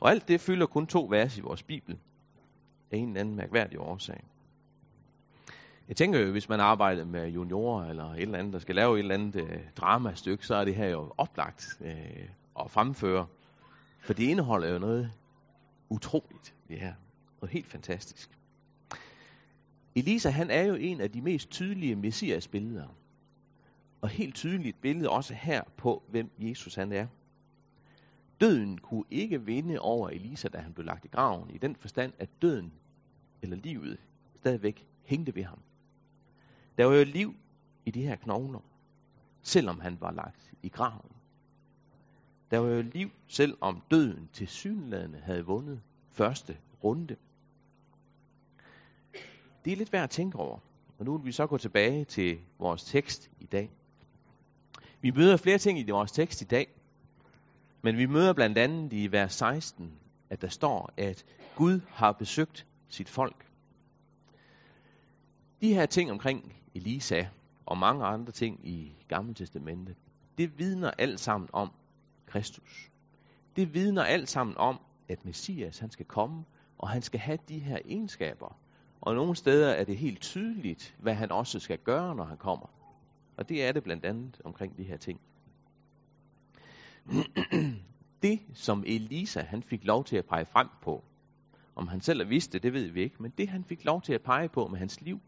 Og 0.00 0.10
alt 0.10 0.28
det 0.28 0.40
fylder 0.40 0.66
kun 0.66 0.86
to 0.86 1.06
vers 1.10 1.38
i 1.38 1.40
vores 1.40 1.62
Bibel, 1.62 1.98
af 2.90 2.96
en 2.96 3.08
eller 3.08 3.20
anden 3.20 3.36
mærkværdig 3.36 3.80
årsag. 3.80 4.24
Jeg 5.88 5.96
tænker 5.96 6.18
jo, 6.18 6.30
hvis 6.30 6.48
man 6.48 6.60
arbejder 6.60 7.04
med 7.04 7.28
juniorer 7.28 7.90
eller 7.90 8.12
et 8.12 8.22
eller 8.22 8.38
andet, 8.38 8.52
der 8.52 8.58
skal 8.58 8.74
lave 8.74 8.94
et 8.94 8.98
eller 8.98 9.14
andet 9.14 9.36
øh, 9.36 9.58
dramastykke, 9.76 10.46
så 10.46 10.54
er 10.54 10.64
det 10.64 10.74
her 10.74 10.88
jo 10.88 11.12
oplagt 11.18 11.78
øh, 11.80 12.28
at 12.60 12.70
fremføre. 12.70 13.26
For 14.00 14.12
det 14.12 14.24
indeholder 14.24 14.68
jo 14.72 14.78
noget 14.78 15.12
utroligt, 15.88 16.54
det 16.68 16.80
her. 16.80 16.94
Noget 17.40 17.52
helt 17.52 17.66
fantastisk. 17.66 18.30
Elisa, 19.94 20.30
han 20.30 20.50
er 20.50 20.62
jo 20.62 20.74
en 20.74 21.00
af 21.00 21.10
de 21.10 21.20
mest 21.20 21.50
tydelige 21.50 21.96
messias 21.96 22.48
billeder. 22.48 22.86
Og 24.00 24.08
helt 24.08 24.34
tydeligt 24.34 24.80
billede 24.80 25.10
også 25.10 25.34
her 25.34 25.62
på, 25.76 26.02
hvem 26.08 26.30
Jesus 26.38 26.74
han 26.74 26.92
er. 26.92 27.06
Døden 28.40 28.78
kunne 28.78 29.04
ikke 29.10 29.44
vinde 29.44 29.78
over 29.78 30.08
Elisa, 30.08 30.48
da 30.48 30.58
han 30.58 30.72
blev 30.72 30.86
lagt 30.86 31.04
i 31.04 31.08
graven, 31.08 31.50
i 31.50 31.58
den 31.58 31.76
forstand, 31.76 32.12
at 32.18 32.28
døden, 32.42 32.72
eller 33.42 33.56
livet, 33.56 33.98
stadigvæk 34.40 34.86
hængte 35.04 35.34
ved 35.34 35.44
ham. 35.44 35.58
Der 36.78 36.84
var 36.84 36.94
jo 36.94 37.04
liv 37.04 37.34
i 37.84 37.90
de 37.90 38.02
her 38.02 38.16
knogler, 38.16 38.60
selvom 39.42 39.80
han 39.80 40.00
var 40.00 40.10
lagt 40.12 40.52
i 40.62 40.68
graven. 40.68 41.12
Der 42.50 42.58
var 42.58 42.68
jo 42.68 42.82
liv, 42.82 43.10
selvom 43.28 43.82
døden 43.90 44.28
til 44.32 44.48
synlædende 44.48 45.18
havde 45.18 45.44
vundet 45.44 45.80
første 46.10 46.56
runde. 46.84 47.16
Det 49.64 49.72
er 49.72 49.76
lidt 49.76 49.92
værd 49.92 50.04
at 50.04 50.10
tænke 50.10 50.38
over. 50.38 50.58
Og 50.98 51.04
nu 51.04 51.16
vil 51.16 51.26
vi 51.26 51.32
så 51.32 51.46
gå 51.46 51.58
tilbage 51.58 52.04
til 52.04 52.38
vores 52.58 52.84
tekst 52.84 53.30
i 53.40 53.46
dag. 53.46 53.70
Vi 55.00 55.10
møder 55.10 55.36
flere 55.36 55.58
ting 55.58 55.78
i 55.78 55.90
vores 55.90 56.12
tekst 56.12 56.42
i 56.42 56.44
dag, 56.44 56.79
men 57.82 57.96
vi 57.96 58.06
møder 58.06 58.32
blandt 58.32 58.58
andet 58.58 58.92
i 58.92 59.12
vers 59.12 59.34
16, 59.34 59.92
at 60.30 60.42
der 60.42 60.48
står, 60.48 60.92
at 60.96 61.24
Gud 61.56 61.80
har 61.88 62.12
besøgt 62.12 62.66
sit 62.88 63.08
folk. 63.08 63.46
De 65.60 65.74
her 65.74 65.86
ting 65.86 66.10
omkring 66.10 66.54
Elisa 66.74 67.26
og 67.66 67.78
mange 67.78 68.04
andre 68.04 68.32
ting 68.32 68.68
i 68.68 68.92
Gamle 69.08 69.34
Testamente, 69.34 69.94
det 70.38 70.58
vidner 70.58 70.90
alt 70.98 71.20
sammen 71.20 71.50
om 71.52 71.70
Kristus. 72.26 72.90
Det 73.56 73.74
vidner 73.74 74.02
alt 74.02 74.28
sammen 74.28 74.56
om, 74.56 74.80
at 75.08 75.24
Messias 75.24 75.78
han 75.78 75.90
skal 75.90 76.06
komme, 76.06 76.44
og 76.78 76.88
han 76.88 77.02
skal 77.02 77.20
have 77.20 77.38
de 77.48 77.58
her 77.58 77.78
egenskaber. 77.84 78.56
Og 79.00 79.14
nogle 79.14 79.36
steder 79.36 79.70
er 79.70 79.84
det 79.84 79.96
helt 79.96 80.20
tydeligt, 80.20 80.96
hvad 80.98 81.14
han 81.14 81.32
også 81.32 81.60
skal 81.60 81.78
gøre, 81.78 82.14
når 82.14 82.24
han 82.24 82.36
kommer. 82.36 82.66
Og 83.36 83.48
det 83.48 83.64
er 83.64 83.72
det 83.72 83.82
blandt 83.82 84.04
andet 84.04 84.40
omkring 84.44 84.76
de 84.76 84.84
her 84.84 84.96
ting. 84.96 85.20
det, 88.22 88.40
som 88.54 88.84
Elisa 88.86 89.42
han 89.42 89.62
fik 89.62 89.84
lov 89.84 90.04
til 90.04 90.16
at 90.16 90.26
pege 90.26 90.46
frem 90.46 90.68
på, 90.82 91.04
om 91.74 91.88
han 91.88 92.00
selv 92.00 92.28
vidste 92.28 92.52
det, 92.52 92.62
det 92.62 92.72
ved 92.72 92.88
vi 92.88 93.00
ikke, 93.00 93.22
men 93.22 93.32
det 93.38 93.48
han 93.48 93.64
fik 93.64 93.84
lov 93.84 94.02
til 94.02 94.12
at 94.12 94.22
pege 94.22 94.48
på 94.48 94.66
med 94.66 94.78
hans 94.78 95.00
liv, 95.00 95.20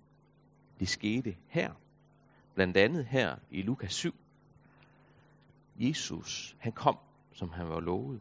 det 0.80 0.88
skete 0.88 1.36
her. 1.48 1.72
Blandt 2.54 2.76
andet 2.76 3.06
her 3.06 3.36
i 3.50 3.62
Lukas 3.62 3.94
7. 3.94 4.14
Jesus, 5.76 6.56
han 6.58 6.72
kom, 6.72 6.98
som 7.32 7.50
han 7.50 7.68
var 7.68 7.80
lovet. 7.80 8.20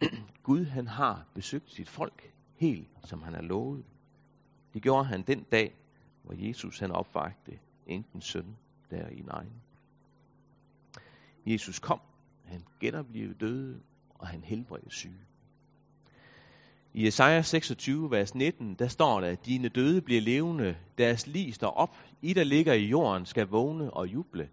Gud, 0.42 0.64
han 0.64 0.86
har 0.86 1.26
besøgt 1.34 1.70
sit 1.70 1.88
folk 1.88 2.32
helt, 2.54 2.88
som 3.04 3.22
han 3.22 3.34
har 3.34 3.42
lovet. 3.42 3.84
Det 4.74 4.82
gjorde 4.82 5.04
han 5.04 5.22
den 5.22 5.42
dag, 5.42 5.74
hvor 6.22 6.34
Jesus 6.38 6.78
han 6.78 6.90
opvagte 6.90 7.58
enten 7.86 8.20
søn 8.20 8.56
der 8.90 9.08
i 9.08 9.20
Nain. 9.20 9.52
Jesus 11.46 11.78
kom, 11.78 12.00
han 12.44 12.64
genoplevede 12.80 13.34
døde, 13.34 13.80
og 14.14 14.26
han 14.28 14.44
helbredte 14.44 14.90
syge. 14.90 15.26
I 16.94 17.06
Esajas 17.06 17.46
26, 17.46 18.10
vers 18.10 18.34
19, 18.34 18.74
der 18.74 18.88
står 18.88 19.20
der, 19.20 19.28
at 19.28 19.46
dine 19.46 19.68
døde 19.68 20.00
bliver 20.00 20.20
levende, 20.20 20.76
deres 20.98 21.26
lig 21.26 21.54
står 21.54 21.70
op, 21.70 21.96
I 22.22 22.32
der 22.32 22.44
ligger 22.44 22.72
i 22.72 22.84
jorden 22.84 23.26
skal 23.26 23.46
vågne 23.46 23.90
og 23.92 24.06
juble. 24.06 24.48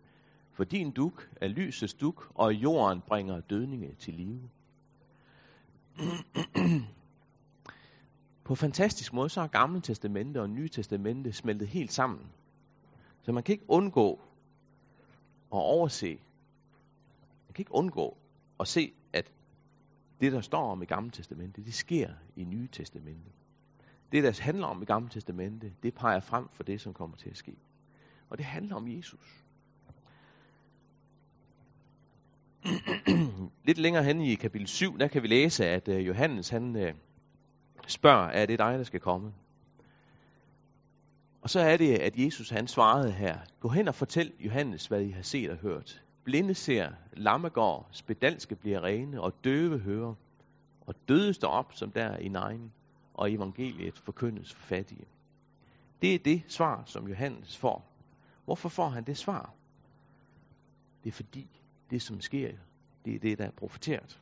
For 0.53 0.63
din 0.63 0.91
duk 0.91 1.29
er 1.41 1.47
lysets 1.47 1.93
duk, 1.93 2.31
og 2.35 2.53
jorden 2.53 3.01
bringer 3.01 3.39
dødninge 3.39 3.95
til 3.99 4.13
live. 4.13 4.49
På 8.43 8.55
fantastisk 8.55 9.13
måde, 9.13 9.29
så 9.29 9.41
er 9.41 9.47
Gamle 9.47 9.81
Testamente 9.81 10.41
og 10.41 10.49
Nye 10.49 10.69
Testamente 10.69 11.33
smeltet 11.33 11.67
helt 11.67 11.93
sammen. 11.93 12.25
Så 13.21 13.31
man 13.31 13.43
kan 13.43 13.53
ikke 13.53 13.69
undgå 13.69 14.11
at 15.51 15.57
overse, 15.57 16.19
man 17.49 17.53
kan 17.53 17.61
ikke 17.61 17.73
undgå 17.73 18.17
at 18.59 18.67
se, 18.67 18.93
at 19.13 19.31
det, 20.21 20.31
der 20.31 20.41
står 20.41 20.71
om 20.71 20.81
i 20.81 20.85
Gamle 20.85 21.11
Testamente, 21.11 21.63
det 21.63 21.73
sker 21.73 22.09
i 22.35 22.43
Nye 22.43 22.67
Testamente. 22.71 23.31
Det, 24.11 24.23
der 24.23 24.41
handler 24.41 24.67
om 24.67 24.81
i 24.81 24.85
Gamle 24.85 25.09
Testamente, 25.09 25.73
det 25.83 25.93
peger 25.93 26.19
frem 26.19 26.47
for 26.53 26.63
det, 26.63 26.81
som 26.81 26.93
kommer 26.93 27.17
til 27.17 27.29
at 27.29 27.37
ske. 27.37 27.55
Og 28.29 28.37
det 28.37 28.45
handler 28.45 28.75
om 28.75 28.87
Jesus. 28.87 29.43
Lidt 33.67 33.77
længere 33.77 34.03
hen 34.03 34.21
i 34.21 34.35
kapitel 34.35 34.67
7, 34.67 34.99
der 34.99 35.07
kan 35.07 35.23
vi 35.23 35.27
læse, 35.27 35.65
at 35.65 35.87
øh, 35.87 36.07
Johannes 36.07 36.49
han 36.49 36.75
øh, 36.75 36.93
spørger, 37.87 38.27
er 38.27 38.45
det 38.45 38.59
dig, 38.59 38.77
der 38.77 38.83
skal 38.83 38.99
komme? 38.99 39.33
Og 41.41 41.49
så 41.49 41.59
er 41.59 41.77
det, 41.77 41.97
at 41.97 42.17
Jesus 42.17 42.49
han 42.49 42.67
svarede 42.67 43.11
her, 43.11 43.39
gå 43.59 43.69
hen 43.69 43.87
og 43.87 43.95
fortæl 43.95 44.33
Johannes, 44.39 44.87
hvad 44.87 45.01
I 45.01 45.09
har 45.09 45.21
set 45.21 45.49
og 45.49 45.57
hørt. 45.57 46.03
Blinde 46.23 46.53
ser, 46.53 46.91
lamme 47.13 47.49
går, 47.49 47.89
spedalske 47.91 48.55
bliver 48.55 48.83
rene, 48.83 49.21
og 49.21 49.43
døve 49.43 49.79
hører, 49.79 50.13
og 50.81 50.95
døde 51.07 51.33
står 51.33 51.47
op, 51.47 51.73
som 51.73 51.91
der 51.91 52.17
i 52.17 52.27
nejen, 52.27 52.71
og 53.13 53.33
evangeliet 53.33 53.97
forkyndes 53.97 54.53
for 54.53 54.65
fattige. 54.65 55.05
Det 56.01 56.15
er 56.15 56.19
det 56.19 56.43
svar, 56.47 56.83
som 56.85 57.07
Johannes 57.07 57.57
får. 57.57 57.85
Hvorfor 58.45 58.69
får 58.69 58.89
han 58.89 59.03
det 59.03 59.17
svar? 59.17 59.53
Det 61.03 61.09
er 61.09 61.13
fordi, 61.13 61.47
det 61.89 62.01
som 62.01 62.21
sker, 62.21 62.51
det 63.05 63.15
er 63.15 63.19
det, 63.19 63.37
der 63.37 63.45
er 63.45 63.51
profeteret. 63.51 64.19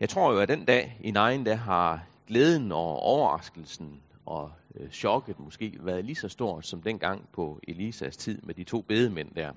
Jeg 0.00 0.08
tror 0.08 0.32
jo, 0.32 0.38
at 0.38 0.48
den 0.48 0.64
dag 0.64 0.98
i 1.00 1.10
nejen, 1.10 1.46
der 1.46 1.54
har 1.54 2.06
glæden 2.26 2.72
og 2.72 3.00
overraskelsen 3.00 4.02
og 4.26 4.52
øh, 4.74 4.90
chokket 4.90 5.38
måske 5.38 5.78
været 5.80 6.04
lige 6.04 6.16
så 6.16 6.28
stort 6.28 6.66
som 6.66 6.82
dengang 6.82 7.28
på 7.32 7.60
Elisas 7.68 8.16
tid 8.16 8.42
med 8.42 8.54
de 8.54 8.64
to 8.64 8.80
bedemænd 8.80 9.34
der. 9.34 9.52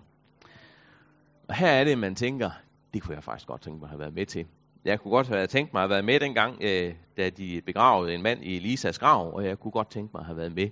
Og 1.48 1.56
her 1.56 1.68
er 1.68 1.84
det, 1.84 1.98
man 1.98 2.16
tænker, 2.16 2.52
det 2.94 3.02
kunne 3.02 3.16
jeg 3.16 3.24
faktisk 3.24 3.48
godt 3.48 3.62
tænke 3.62 3.80
mig 3.80 3.86
at 3.86 3.90
have 3.90 4.00
været 4.00 4.14
med 4.14 4.26
til. 4.26 4.48
Jeg 4.86 5.00
kunne 5.00 5.12
godt 5.12 5.28
have 5.28 5.48
tænkt 5.48 5.74
mig 5.74 5.80
at 5.80 5.84
have 5.84 5.90
været 5.90 6.06
med 6.06 6.20
dengang, 6.20 6.58
øh, 6.62 6.96
da 7.18 7.30
de 7.30 7.62
begravede 7.66 8.14
en 8.14 8.22
mand 8.22 8.44
i 8.44 8.58
Elisas 8.58 9.00
grav, 9.00 9.34
og 9.34 9.46
jeg 9.46 9.60
kunne 9.60 9.72
godt 9.72 9.90
tænke 9.90 10.12
mig 10.14 10.20
at 10.20 10.26
have 10.26 10.38
været 10.38 10.56
med 10.56 10.70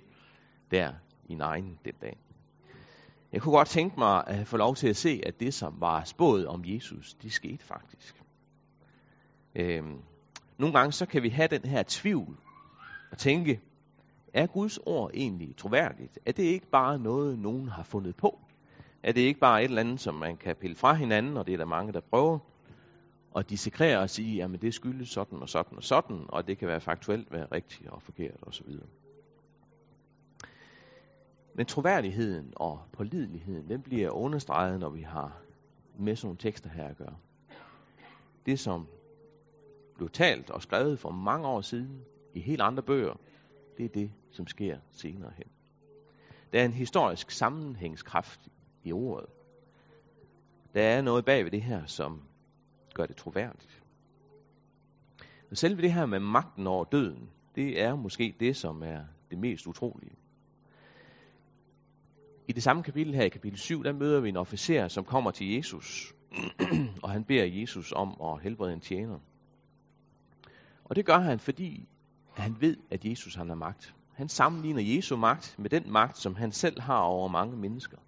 der 0.70 0.92
i 1.28 1.36
egen 1.40 1.78
den 1.84 1.94
dag. 2.00 2.16
Jeg 3.32 3.42
kunne 3.42 3.56
godt 3.56 3.68
tænke 3.68 3.98
mig 3.98 4.26
at 4.26 4.46
få 4.46 4.56
lov 4.56 4.74
til 4.74 4.88
at 4.88 4.96
se, 4.96 5.22
at 5.26 5.40
det, 5.40 5.54
som 5.54 5.74
var 5.80 6.04
spået 6.04 6.46
om 6.46 6.62
Jesus, 6.66 7.14
det 7.14 7.32
skete 7.32 7.64
faktisk. 7.64 8.22
Øhm, 9.54 9.98
nogle 10.58 10.78
gange 10.78 10.92
så 10.92 11.06
kan 11.06 11.22
vi 11.22 11.28
have 11.28 11.48
den 11.48 11.64
her 11.64 11.82
tvivl 11.86 12.36
og 13.10 13.18
tænke, 13.18 13.60
er 14.34 14.46
Guds 14.46 14.78
ord 14.78 15.10
egentlig 15.14 15.56
troværdigt? 15.56 16.18
Er 16.26 16.32
det 16.32 16.42
ikke 16.42 16.66
bare 16.66 16.98
noget, 16.98 17.38
nogen 17.38 17.68
har 17.68 17.82
fundet 17.82 18.16
på? 18.16 18.38
Er 19.02 19.12
det 19.12 19.20
ikke 19.20 19.40
bare 19.40 19.60
et 19.60 19.68
eller 19.68 19.80
andet, 19.80 20.00
som 20.00 20.14
man 20.14 20.36
kan 20.36 20.56
pille 20.56 20.76
fra 20.76 20.94
hinanden, 20.94 21.36
og 21.36 21.46
det 21.46 21.54
er 21.54 21.58
der 21.58 21.64
mange, 21.64 21.92
der 21.92 22.00
prøver? 22.00 22.38
Og 23.30 23.50
dissekrere 23.50 23.98
og 23.98 24.10
sige, 24.10 24.44
at 24.44 24.62
det 24.62 24.74
skyldes 24.74 25.08
sådan 25.08 25.38
og 25.38 25.48
sådan 25.48 25.76
og 25.76 25.84
sådan, 25.84 26.24
og 26.28 26.46
det 26.46 26.58
kan 26.58 26.68
være 26.68 26.80
faktuelt 26.80 27.32
være 27.32 27.46
rigtigt 27.52 27.90
og 27.90 28.02
forkert 28.02 28.36
osv. 28.42 28.66
Men 31.54 31.66
troværdigheden 31.66 32.52
og 32.56 32.80
pålideligheden, 32.92 33.68
den 33.68 33.82
bliver 33.82 34.10
understreget, 34.10 34.80
når 34.80 34.90
vi 34.90 35.00
har 35.00 35.40
med 35.98 36.16
sådan 36.16 36.26
nogle 36.26 36.38
tekster 36.38 36.70
her 36.70 36.88
at 36.88 36.96
gøre. 36.96 37.16
Det, 38.46 38.58
som 38.58 38.86
blev 39.96 40.10
talt 40.10 40.50
og 40.50 40.62
skrevet 40.62 40.98
for 40.98 41.10
mange 41.10 41.46
år 41.46 41.60
siden 41.60 42.04
i 42.34 42.40
helt 42.40 42.60
andre 42.60 42.82
bøger, 42.82 43.14
det 43.78 43.84
er 43.84 43.88
det, 43.88 44.10
som 44.32 44.46
sker 44.46 44.78
senere 44.90 45.32
hen. 45.36 45.46
Der 46.52 46.60
er 46.60 46.64
en 46.64 46.72
historisk 46.72 47.30
sammenhængskraft 47.30 48.40
i 48.84 48.92
ordet. 48.92 49.28
Der 50.74 50.82
er 50.82 51.02
noget 51.02 51.24
bag 51.24 51.44
ved 51.44 51.50
det 51.50 51.62
her, 51.62 51.86
som 51.86 52.22
gør 52.94 53.06
det 53.06 53.16
troværdigt. 53.16 53.82
Og 55.50 55.56
selve 55.56 55.82
det 55.82 55.92
her 55.92 56.06
med 56.06 56.20
magten 56.20 56.66
over 56.66 56.84
døden, 56.84 57.30
det 57.54 57.82
er 57.82 57.96
måske 57.96 58.34
det, 58.40 58.56
som 58.56 58.82
er 58.82 59.04
det 59.30 59.38
mest 59.38 59.66
utrolige. 59.66 60.16
I 62.48 62.52
det 62.52 62.62
samme 62.62 62.82
kapitel 62.82 63.14
her, 63.14 63.24
i 63.24 63.28
kapitel 63.28 63.58
7, 63.58 63.84
der 63.84 63.92
møder 63.92 64.20
vi 64.20 64.28
en 64.28 64.36
officer, 64.36 64.88
som 64.88 65.04
kommer 65.04 65.30
til 65.30 65.54
Jesus, 65.54 66.14
og 67.02 67.10
han 67.10 67.24
beder 67.24 67.44
Jesus 67.44 67.92
om 67.92 68.20
at 68.24 68.42
helbrede 68.42 68.72
en 68.72 68.80
tjener. 68.80 69.18
Og 70.84 70.96
det 70.96 71.06
gør 71.06 71.18
han, 71.18 71.38
fordi 71.38 71.88
han 72.34 72.60
ved, 72.60 72.76
at 72.90 73.04
Jesus 73.04 73.34
han 73.34 73.48
har 73.48 73.56
magt. 73.56 73.94
Han 74.22 74.28
sammenligner 74.28 74.82
Jesu 74.82 75.16
magt 75.16 75.58
med 75.58 75.70
den 75.70 75.92
magt, 75.92 76.18
som 76.18 76.34
han 76.34 76.52
selv 76.52 76.80
har 76.80 76.98
over 76.98 77.28
mange 77.28 77.56
mennesker. 77.56 77.98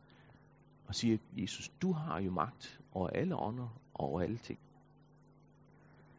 Og 0.87 0.95
siger, 0.95 1.19
Jesus, 1.37 1.69
du 1.83 1.93
har 1.93 2.21
jo 2.21 2.31
magt 2.31 2.81
over 2.93 3.09
alle 3.09 3.37
ånder 3.37 3.81
og 3.95 4.09
over 4.09 4.21
alle 4.21 4.39
ting. 4.39 4.59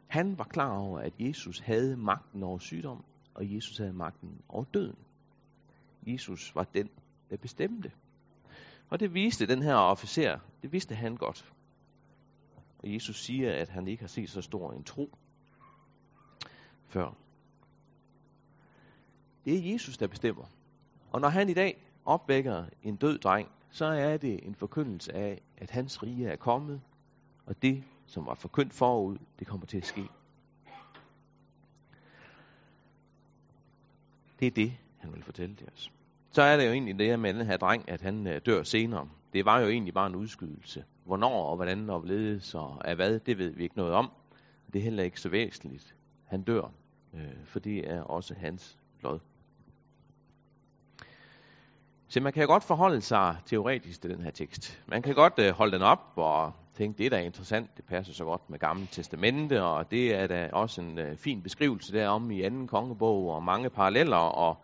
Han 0.08 0.38
var 0.38 0.43
klar 0.43 0.77
over, 0.77 0.99
at 0.99 1.13
Jesus 1.19 1.60
havde 1.60 1.97
magten 1.97 2.43
over 2.43 2.60
sygdom, 2.60 3.03
og 3.34 3.55
Jesus 3.55 3.77
havde 3.77 3.93
magten 3.93 4.41
over 4.49 4.63
døden. 4.63 4.97
Jesus 6.08 6.55
var 6.55 6.63
den, 6.63 6.89
der 7.29 7.38
bestemte. 7.38 7.91
Og 8.89 8.99
det 8.99 9.13
viste 9.13 9.47
den 9.47 9.62
her 9.62 9.75
officer, 9.75 10.39
det 10.62 10.71
vidste 10.71 10.95
han 10.95 11.15
godt. 11.15 11.53
Og 12.79 12.93
Jesus 12.93 13.23
siger, 13.23 13.53
at 13.53 13.69
han 13.69 13.88
ikke 13.88 14.03
har 14.03 14.08
set 14.08 14.29
så 14.29 14.41
stor 14.41 14.71
en 14.71 14.84
tro 14.84 15.17
før. 16.88 17.25
Det 19.45 19.58
er 19.58 19.73
Jesus, 19.73 19.97
der 19.97 20.08
bestemmer. 20.08 20.43
Og 21.12 21.21
når 21.21 21.29
han 21.29 21.49
i 21.49 21.53
dag 21.53 21.86
opvækker 22.05 22.65
en 22.84 22.95
død 22.95 23.17
dreng, 23.17 23.49
så 23.69 23.86
er 23.86 24.17
det 24.17 24.47
en 24.47 24.55
forkyndelse 24.55 25.13
af, 25.13 25.41
at 25.58 25.71
hans 25.71 26.03
rige 26.03 26.27
er 26.27 26.36
kommet, 26.36 26.81
og 27.45 27.62
det, 27.62 27.84
som 28.05 28.25
var 28.25 28.34
forkyndt 28.34 28.73
forud, 28.73 29.17
det 29.39 29.47
kommer 29.47 29.65
til 29.65 29.77
at 29.77 29.86
ske. 29.86 30.08
Det 34.39 34.47
er 34.47 34.51
det, 34.51 34.73
han 34.97 35.13
vil 35.13 35.23
fortælle 35.23 35.55
til 35.55 35.67
os. 35.73 35.91
Så 36.31 36.41
er 36.41 36.58
det 36.58 36.65
jo 36.65 36.71
egentlig 36.71 36.99
det 36.99 37.08
her 37.08 37.17
med 37.17 37.34
den 37.34 37.45
her 37.45 37.58
dreng, 37.58 37.89
at 37.89 38.01
han 38.01 38.27
øh, 38.27 38.41
dør 38.45 38.63
senere. 38.63 39.10
Det 39.34 39.45
var 39.45 39.60
jo 39.60 39.67
egentlig 39.67 39.93
bare 39.93 40.08
en 40.08 40.15
udskydelse. 40.15 40.86
Hvornår 41.03 41.49
og 41.49 41.55
hvordan 41.55 41.89
og 41.89 41.99
hvorledes 41.99 42.55
og 42.55 42.88
af 42.88 42.95
hvad, 42.95 43.19
det 43.19 43.38
ved 43.38 43.49
vi 43.49 43.63
ikke 43.63 43.77
noget 43.77 43.93
om. 43.93 44.12
Det 44.73 44.79
er 44.79 44.84
heller 44.84 45.03
ikke 45.03 45.21
så 45.21 45.29
væsentligt. 45.29 45.95
Han 46.23 46.41
dør, 46.41 46.71
øh, 47.13 47.45
for 47.45 47.60
det 47.60 47.91
er 47.91 48.01
også 48.01 48.34
hans 48.34 48.77
lod. 49.01 49.19
Så 52.08 52.20
man 52.20 52.34
kan 52.34 52.48
godt 52.48 52.63
forholde 52.63 53.02
sig 53.02 53.38
teoretisk 53.46 54.02
til 54.02 54.10
den 54.10 54.22
her 54.22 54.32
tekst. 54.32 54.84
Man 54.88 55.02
kan 55.02 55.15
godt 55.15 55.34
øh, 55.39 55.52
holde 55.52 55.72
den 55.72 55.82
op 55.82 56.13
og 56.15 56.54
tænke, 56.74 56.98
det 56.98 57.06
er 57.06 57.10
da 57.10 57.22
interessant, 57.22 57.78
det 57.78 57.86
passer 57.86 58.13
så 58.13 58.24
godt 58.24 58.50
med 58.50 58.60
Gamle 58.60 58.88
Testamente, 58.91 59.63
og 59.63 59.91
det 59.91 60.15
er 60.15 60.28
da 60.28 60.50
også 60.54 60.82
en 60.82 60.98
øh, 60.98 61.18
fin 61.18 61.41
beskrivelse 61.41 61.94
derom 61.94 62.32
i 62.32 62.41
anden 62.41 62.68
kongebog, 62.68 63.32
og 63.32 63.44
mange 63.44 63.70
paralleller, 63.70 64.18
og 64.18 64.58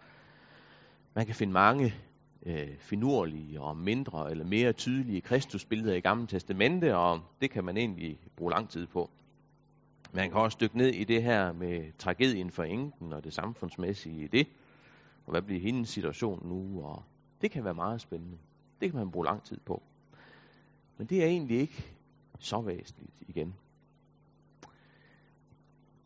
man 1.13 1.25
kan 1.25 1.35
finde 1.35 1.53
mange 1.53 1.93
øh, 2.45 2.67
finurlige 2.79 3.61
og 3.61 3.77
mindre 3.77 4.31
eller 4.31 4.45
mere 4.45 4.73
tydelige 4.73 5.21
kristusbilleder 5.21 5.93
i 5.95 5.99
Gamle 5.99 6.27
Testamente, 6.27 6.97
og 6.97 7.21
det 7.41 7.51
kan 7.51 7.63
man 7.63 7.77
egentlig 7.77 8.19
bruge 8.35 8.51
lang 8.51 8.69
tid 8.69 8.87
på. 8.87 9.09
Man 10.13 10.29
kan 10.29 10.39
også 10.39 10.57
dykke 10.61 10.77
ned 10.77 10.87
i 10.87 11.03
det 11.03 11.23
her 11.23 11.51
med 11.51 11.97
tragedien 11.97 12.51
for 12.51 12.63
enken 12.63 13.13
og 13.13 13.23
det 13.23 13.33
samfundsmæssige 13.33 14.23
i 14.23 14.27
det, 14.27 14.47
og 15.25 15.31
hvad 15.31 15.41
bliver 15.41 15.61
hendes 15.61 15.89
situation 15.89 16.47
nu, 16.47 16.83
og 16.83 17.03
det 17.41 17.51
kan 17.51 17.63
være 17.63 17.73
meget 17.73 18.01
spændende. 18.01 18.37
Det 18.81 18.91
kan 18.91 18.99
man 18.99 19.11
bruge 19.11 19.25
lang 19.25 19.43
tid 19.43 19.59
på. 19.65 19.83
Men 20.97 21.07
det 21.07 21.23
er 21.23 21.27
egentlig 21.27 21.59
ikke 21.59 21.95
så 22.39 22.61
væsentligt 22.61 23.13
igen. 23.27 23.55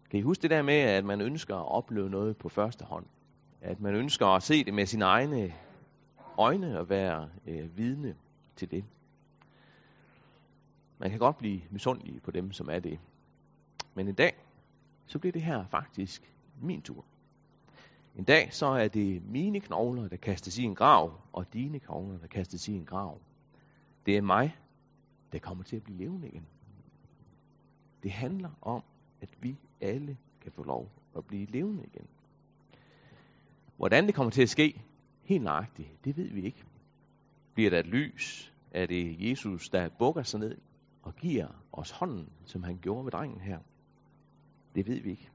Kan 0.09 0.19
I 0.19 0.21
huske 0.21 0.41
det 0.41 0.49
der 0.49 0.61
med, 0.61 0.73
at 0.73 1.05
man 1.05 1.21
ønsker 1.21 1.55
at 1.55 1.71
opleve 1.71 2.09
noget 2.09 2.37
på 2.37 2.49
første 2.49 2.85
hånd? 2.85 3.05
At 3.61 3.79
man 3.79 3.95
ønsker 3.95 4.27
at 4.27 4.43
se 4.43 4.63
det 4.63 4.73
med 4.73 4.85
sine 4.85 5.05
egne 5.05 5.53
øjne 6.37 6.79
og 6.79 6.89
være 6.89 7.29
øh, 7.47 7.77
vidne 7.77 8.15
til 8.55 8.71
det. 8.71 8.85
Man 10.97 11.09
kan 11.09 11.19
godt 11.19 11.37
blive 11.37 11.61
misundelig 11.69 12.21
på 12.21 12.31
dem, 12.31 12.51
som 12.51 12.69
er 12.69 12.79
det. 12.79 12.99
Men 13.93 14.07
i 14.07 14.11
dag, 14.11 14.35
så 15.05 15.19
bliver 15.19 15.31
det 15.31 15.41
her 15.41 15.65
faktisk 15.65 16.33
min 16.61 16.81
tur. 16.81 17.05
En 18.15 18.23
dag, 18.23 18.53
så 18.53 18.65
er 18.65 18.87
det 18.87 19.25
mine 19.25 19.59
knogler, 19.59 20.07
der 20.07 20.17
kastes 20.17 20.57
i 20.57 20.63
en 20.63 20.75
grav, 20.75 21.21
og 21.33 21.53
dine 21.53 21.79
knogler, 21.79 22.17
der 22.17 22.27
kastes 22.27 22.67
i 22.67 22.73
en 22.73 22.85
grav. 22.85 23.21
Det 24.05 24.17
er 24.17 24.21
mig, 24.21 24.55
der 25.31 25.39
kommer 25.39 25.63
til 25.63 25.75
at 25.75 25.83
blive 25.83 25.97
levende 25.97 26.27
igen. 26.27 26.45
Det 28.03 28.11
handler 28.11 28.49
om, 28.61 28.83
at 29.21 29.29
vi 29.41 29.57
alle 29.81 30.17
kan 30.41 30.51
få 30.51 30.63
lov 30.63 30.91
at 31.17 31.25
blive 31.25 31.45
levende 31.45 31.83
igen. 31.83 32.07
Hvordan 33.77 34.05
det 34.05 34.15
kommer 34.15 34.31
til 34.31 34.41
at 34.41 34.49
ske, 34.49 34.81
helt 35.23 35.43
nøjagtigt, 35.43 36.05
det 36.05 36.17
ved 36.17 36.29
vi 36.29 36.45
ikke. 36.45 36.63
Bliver 37.53 37.69
der 37.69 37.79
et 37.79 37.87
lys? 37.87 38.53
Er 38.71 38.85
det 38.85 39.29
Jesus, 39.29 39.69
der 39.69 39.89
bukker 39.89 40.23
sig 40.23 40.39
ned 40.39 40.57
og 41.03 41.15
giver 41.15 41.47
os 41.71 41.91
hånden, 41.91 42.29
som 42.45 42.63
han 42.63 42.77
gjorde 42.77 43.05
ved 43.05 43.11
drengen 43.11 43.41
her? 43.41 43.59
Det 44.75 44.87
ved 44.87 44.99
vi 45.01 45.09
ikke. 45.09 45.29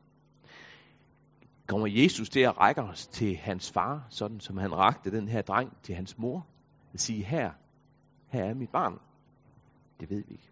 Kommer 1.70 1.86
Jesus 1.86 2.28
til 2.28 2.40
at 2.40 2.58
række 2.58 2.82
os 2.82 3.06
til 3.06 3.36
hans 3.36 3.72
far, 3.72 4.06
sådan 4.08 4.40
som 4.40 4.56
han 4.56 4.74
rakte 4.74 5.10
den 5.10 5.28
her 5.28 5.42
dreng 5.42 5.82
til 5.82 5.94
hans 5.94 6.18
mor? 6.18 6.46
Og 6.92 7.00
sige, 7.00 7.24
her, 7.24 7.50
her 8.28 8.44
er 8.44 8.54
mit 8.54 8.68
barn. 8.68 8.98
Det 10.00 10.10
ved 10.10 10.24
vi 10.28 10.32
ikke. 10.32 10.50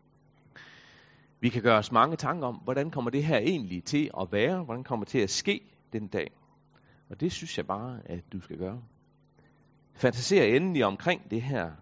Vi 1.41 1.49
kan 1.49 1.63
gøre 1.63 1.79
os 1.79 1.93
mange 1.93 2.17
tanker 2.17 2.47
om, 2.47 2.55
hvordan 2.55 2.91
kommer 2.91 3.11
det 3.11 3.25
her 3.25 3.39
egentlig 3.39 3.85
til 3.85 4.11
at 4.21 4.33
være? 4.33 4.65
Hvordan 4.65 4.85
kommer 4.85 5.05
det 5.05 5.11
til 5.11 5.19
at 5.19 5.31
ske 5.31 5.61
den 5.93 6.09
dag? 6.09 6.31
Og 7.11 7.21
det 7.21 7.33
synes 7.33 7.59
jeg 7.59 7.67
bare, 7.67 8.01
at 8.05 8.33
du 8.33 8.41
skal 8.41 8.59
gøre. 8.59 8.83
Fantaser 9.95 10.57
endelig 10.57 10.85
omkring 10.85 11.31
det 11.31 11.43
her. 11.43 11.73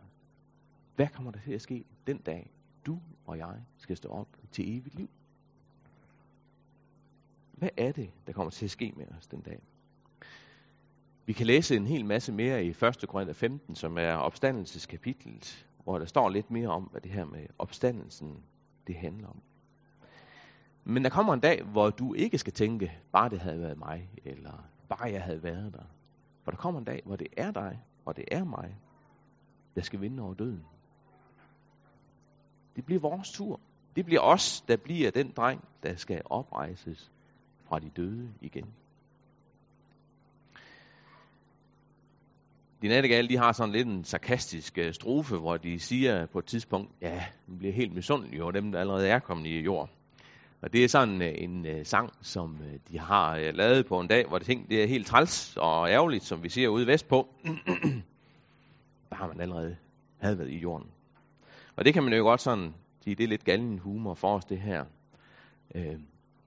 Hvad 0.95 1.09
kommer 1.09 1.33
der 1.33 1.41
til 1.41 1.53
at 1.53 1.63
ske 1.63 1.85
den 2.07 2.19
dag, 2.19 2.51
du 2.87 3.01
og 3.27 3.39
jeg 3.39 3.55
skal 3.79 3.97
stå 3.97 4.09
op 4.09 4.29
til 4.53 4.79
evigt 4.79 4.95
liv? 4.95 5.11
Hvad 7.57 7.69
er 7.77 7.93
det, 7.93 8.11
der 8.27 8.33
kommer 8.33 8.51
til 8.51 8.65
at 8.65 8.71
ske 8.71 8.93
med 8.97 9.07
os 9.19 9.27
den 9.27 9.41
dag? 9.41 9.63
Vi 11.27 11.33
kan 11.33 11.47
læse 11.47 11.77
en 11.77 11.87
hel 11.87 12.05
masse 12.05 12.33
mere 12.33 12.65
i 12.65 12.69
1. 12.69 13.05
Korinther 13.09 13.35
15, 13.35 13.75
som 13.75 13.99
er 13.99 14.13
opstandelseskapitlet, 14.13 15.67
hvor 15.85 15.99
der 15.99 16.07
står 16.07 16.29
lidt 16.29 16.51
mere 16.51 16.69
om, 16.69 16.83
hvad 16.83 17.01
det 17.01 17.11
her 17.11 17.25
med 17.25 17.47
opstandelsen 17.59 18.45
det 18.87 18.97
handler 18.97 19.29
om. 19.29 19.43
Men 20.85 21.05
der 21.05 21.11
kommer 21.11 21.35
en 21.35 21.41
dag, 21.41 21.63
hvor 21.63 21.91
du 21.91 22.15
ikke 22.15 22.39
skal 22.39 22.53
tænke, 22.53 22.93
bare 23.13 23.29
det 23.29 23.41
havde 23.41 23.61
været 23.61 23.79
mig, 23.79 24.11
eller 24.25 24.69
bare 24.89 25.13
jeg 25.13 25.23
havde 25.23 25.43
været 25.43 25.73
der. 25.73 25.85
For 26.43 26.51
der 26.51 26.59
kommer 26.59 26.81
en 26.81 26.87
dag, 26.87 27.03
hvor 27.05 27.17
det 27.17 27.29
er 27.37 27.51
dig, 27.51 27.83
og 28.05 28.17
det 28.17 28.25
er 28.31 28.45
mig, 28.45 28.77
der 29.75 29.83
skal 29.83 30.01
vinde 30.01 30.23
over 30.23 30.35
døden. 30.35 30.65
Det 32.77 32.85
bliver 32.85 33.01
vores 33.01 33.33
tur. 33.33 33.61
Det 33.97 34.05
bliver 34.05 34.21
os, 34.21 34.61
der 34.61 34.77
bliver 34.77 35.11
den 35.11 35.31
dreng, 35.31 35.65
der 35.83 35.97
skal 35.97 36.23
oprejses 36.25 37.13
fra 37.69 37.79
de 37.79 37.91
døde 37.97 38.33
igen. 38.41 38.75
De 42.83 42.89
nattegale, 42.89 43.29
de 43.29 43.37
har 43.37 43.53
sådan 43.53 43.73
lidt 43.73 43.89
en 43.89 44.05
sarkastisk 44.05 44.79
øh, 44.79 44.93
strofe, 44.93 45.37
hvor 45.37 45.57
de 45.57 45.79
siger 45.79 46.27
på 46.27 46.39
et 46.39 46.45
tidspunkt, 46.45 46.93
ja, 47.03 47.25
de 47.47 47.59
bliver 47.59 47.73
helt 47.73 47.95
misundelige 47.95 48.43
over 48.43 48.53
dem, 48.53 48.73
der 48.73 48.81
allerede 48.81 49.09
er 49.09 49.19
kommet 49.19 49.47
i 49.47 49.61
jord. 49.61 49.91
Og 50.63 50.73
det 50.73 50.85
er 50.85 50.89
sådan 50.89 51.23
øh, 51.23 51.35
en 51.37 51.67
øh, 51.67 51.87
sang, 51.87 52.13
som 52.21 52.59
de 52.89 52.99
har 52.99 53.39
uh, 53.39 53.55
lavet 53.55 53.87
på 53.87 54.01
en 54.01 54.09
dag, 54.09 54.27
hvor 54.29 54.39
det, 54.39 54.47
ting, 54.47 54.69
det 54.69 54.83
er 54.83 54.87
helt 54.87 55.07
træls 55.07 55.57
og 55.57 55.91
ærgerligt, 55.91 56.25
som 56.25 56.43
vi 56.43 56.49
ser 56.49 56.69
ude 56.69 56.87
vestpå. 56.87 57.29
Bare 59.11 59.29
man 59.29 59.41
allerede 59.41 59.77
havde 60.19 60.39
været 60.39 60.51
i 60.51 60.59
jorden. 60.59 60.91
Og 61.77 61.85
det 61.85 61.95
kan 61.95 62.03
man 62.03 62.13
jo 62.13 62.23
godt 62.23 62.41
sådan 62.41 62.75
sige, 63.01 63.15
det 63.15 63.25
er 63.25 63.29
lidt 63.29 63.45
galden 63.45 63.79
humor 63.79 64.15
for 64.15 64.37
os, 64.37 64.45
det 64.45 64.61
her 64.61 64.85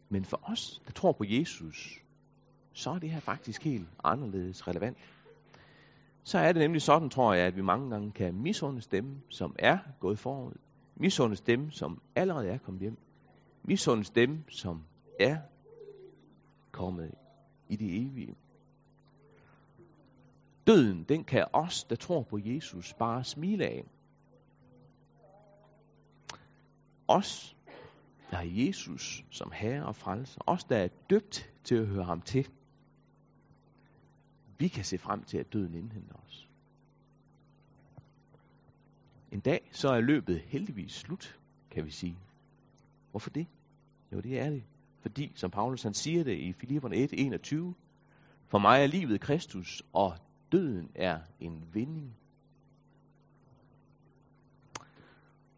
men 0.10 0.26
for 0.26 0.40
os, 0.44 0.82
der 0.86 0.92
tror 0.92 1.12
på 1.12 1.24
Jesus, 1.28 2.04
så 2.74 2.90
er 2.90 3.00
det 3.00 3.12
her 3.12 3.20
faktisk 3.20 3.64
helt 3.64 3.88
anderledes 4.04 4.68
relevant. 4.68 4.98
Så 6.24 6.40
er 6.40 6.52
det 6.52 6.60
nemlig 6.60 6.82
sådan, 6.82 7.10
tror 7.10 7.34
jeg, 7.34 7.48
at 7.48 7.56
vi 7.56 7.62
mange 7.62 7.90
gange 7.90 8.12
kan 8.12 8.36
misundes 8.36 8.88
dem, 8.88 9.22
som 9.30 9.56
er 9.60 9.78
gået 10.00 10.20
forud. 10.20 10.54
Misundes 10.96 11.42
dem, 11.42 11.72
som 11.72 12.02
allerede 12.16 12.48
er 12.48 12.58
kommet 12.58 12.82
hjem. 12.82 12.98
Misundes 13.64 14.10
dem, 14.10 14.50
som 14.50 14.84
er 15.20 15.38
kommet 16.72 17.12
i 17.70 17.76
det 17.76 18.08
evige. 18.08 18.36
Døden, 20.68 21.04
den 21.04 21.24
kan 21.24 21.46
os, 21.54 21.84
der 21.84 21.96
tror 21.96 22.24
på 22.24 22.40
Jesus, 22.44 22.94
bare 22.94 23.24
smile 23.24 23.66
af. 23.66 23.86
Os, 27.08 27.58
der 28.32 28.38
har 28.38 28.46
Jesus 28.48 29.24
som 29.30 29.52
herre 29.52 29.86
og 29.86 29.96
frelser. 29.96 30.42
Os, 30.48 30.64
der 30.64 30.78
er 30.78 30.88
døbt 31.10 31.52
til 31.64 31.76
at 31.76 31.88
høre 31.88 32.04
ham 32.04 32.22
til. 32.22 32.48
Vi 34.58 34.68
kan 34.68 34.84
se 34.84 34.98
frem 34.98 35.24
til, 35.24 35.38
at 35.38 35.54
døden 35.54 35.74
indhenter 35.74 36.16
os. 36.28 36.50
En 39.32 39.40
dag, 39.40 39.70
så 39.72 39.90
er 39.90 40.02
løbet 40.02 40.40
heldigvis 40.40 40.92
slut, 40.92 41.40
kan 41.72 41.86
vi 41.86 41.92
sige. 41.92 42.18
Hvorfor 43.12 43.30
det? 43.30 43.48
Jo, 44.12 44.20
det 44.20 44.40
er 44.40 44.50
det. 44.50 44.64
Fordi, 45.02 45.32
som 45.36 45.52
Paulus 45.52 45.84
han 45.84 45.94
siger 45.94 46.24
det 46.24 46.38
i 46.38 46.54
Filipperne 46.54 46.96
1, 46.96 47.10
21, 47.14 47.76
for 48.48 48.60
mig 48.60 48.82
er 48.82 48.88
livet 48.88 49.22
Kristus, 49.22 49.84
og 49.94 50.18
døden 50.52 50.92
er 50.96 51.20
en 51.40 51.64
vinding. 51.74 52.16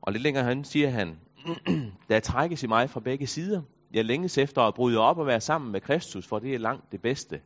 Og 0.02 0.12
lidt 0.12 0.24
længere 0.24 0.44
han 0.44 0.64
siger 0.64 0.90
han, 0.90 1.20
der 2.10 2.20
trækkes 2.20 2.64
i 2.64 2.68
mig 2.68 2.90
fra 2.90 3.00
begge 3.00 3.28
sider. 3.28 3.62
Jeg 3.94 4.06
længes 4.06 4.38
efter 4.38 4.62
at 4.62 4.74
bryde 4.74 5.00
op 5.00 5.18
og 5.18 5.28
være 5.28 5.42
sammen 5.42 5.72
med 5.72 5.82
Kristus, 5.82 6.28
for 6.28 6.40
det 6.40 6.54
er 6.56 6.60
langt 6.60 6.92
det 6.92 7.02
bedste. 7.02 7.42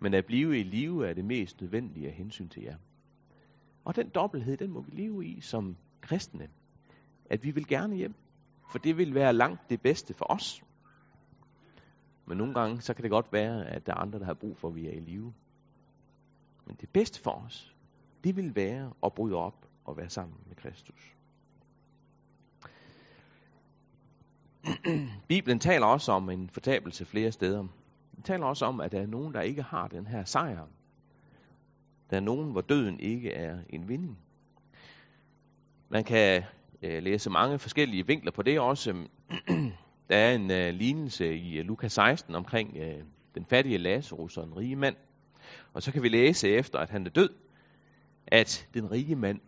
Men 0.00 0.14
at 0.14 0.26
blive 0.26 0.60
i 0.60 0.62
live 0.62 1.08
er 1.08 1.14
det 1.14 1.24
mest 1.24 1.60
nødvendige 1.60 2.08
af 2.08 2.12
hensyn 2.12 2.48
til 2.48 2.62
jer. 2.62 2.76
Og 3.84 3.96
den 3.96 4.08
dobbelthed, 4.08 4.56
den 4.56 4.70
må 4.70 4.80
vi 4.80 4.90
leve 4.92 5.26
i 5.26 5.40
som 5.40 5.76
kristne. 6.00 6.48
At 7.30 7.44
vi 7.44 7.50
vil 7.50 7.66
gerne 7.66 7.96
hjem, 7.96 8.14
for 8.70 8.78
det 8.78 8.96
vil 8.96 9.14
være 9.14 9.32
langt 9.32 9.70
det 9.70 9.80
bedste 9.80 10.14
for 10.14 10.26
os. 10.28 10.62
Men 12.26 12.38
nogle 12.38 12.54
gange, 12.54 12.80
så 12.80 12.94
kan 12.94 13.02
det 13.02 13.10
godt 13.10 13.32
være, 13.32 13.66
at 13.66 13.86
der 13.86 13.92
er 13.92 13.96
andre, 13.96 14.18
der 14.18 14.24
har 14.24 14.34
brug 14.34 14.56
for, 14.56 14.68
at 14.68 14.74
vi 14.74 14.86
er 14.86 14.92
i 14.92 15.00
live. 15.00 15.32
Men 16.66 16.76
det 16.80 16.88
bedste 16.88 17.20
for 17.22 17.30
os, 17.30 17.76
det 18.24 18.36
vil 18.36 18.56
være 18.56 18.92
at 19.02 19.14
bryde 19.14 19.36
op 19.36 19.68
og 19.84 19.96
være 19.96 20.10
sammen 20.10 20.36
med 20.46 20.56
Kristus. 20.56 21.19
Bibelen 25.28 25.58
taler 25.58 25.86
også 25.86 26.12
om 26.12 26.30
en 26.30 26.50
fortabelse 26.50 27.04
flere 27.04 27.32
steder. 27.32 27.58
Den 28.14 28.22
taler 28.24 28.46
også 28.46 28.64
om, 28.64 28.80
at 28.80 28.92
der 28.92 29.00
er 29.00 29.06
nogen, 29.06 29.34
der 29.34 29.40
ikke 29.40 29.62
har 29.62 29.88
den 29.88 30.06
her 30.06 30.24
sejr. 30.24 30.66
Der 32.10 32.16
er 32.16 32.20
nogen, 32.20 32.52
hvor 32.52 32.60
døden 32.60 33.00
ikke 33.00 33.32
er 33.32 33.58
en 33.68 33.88
vinding. 33.88 34.18
Man 35.88 36.04
kan 36.04 36.42
øh, 36.82 37.02
læse 37.02 37.30
mange 37.30 37.58
forskellige 37.58 38.06
vinkler 38.06 38.32
på 38.32 38.42
det 38.42 38.60
også. 38.60 39.06
der 40.10 40.16
er 40.16 40.34
en 40.34 40.50
øh, 40.50 40.74
lignelse 40.74 41.36
i 41.36 41.58
øh, 41.58 41.64
Lukas 41.64 41.92
16 41.92 42.34
omkring 42.34 42.76
øh, 42.76 43.04
den 43.34 43.44
fattige 43.44 43.78
Lazarus 43.78 44.36
og 44.36 44.44
en 44.44 44.56
rige 44.56 44.76
mand. 44.76 44.96
Og 45.72 45.82
så 45.82 45.92
kan 45.92 46.02
vi 46.02 46.08
læse 46.08 46.48
efter, 46.48 46.78
at 46.78 46.90
han 46.90 47.06
er 47.06 47.10
død, 47.10 47.30
at 48.26 48.68
den 48.74 48.90
rige 48.90 49.16
mand, 49.16 49.40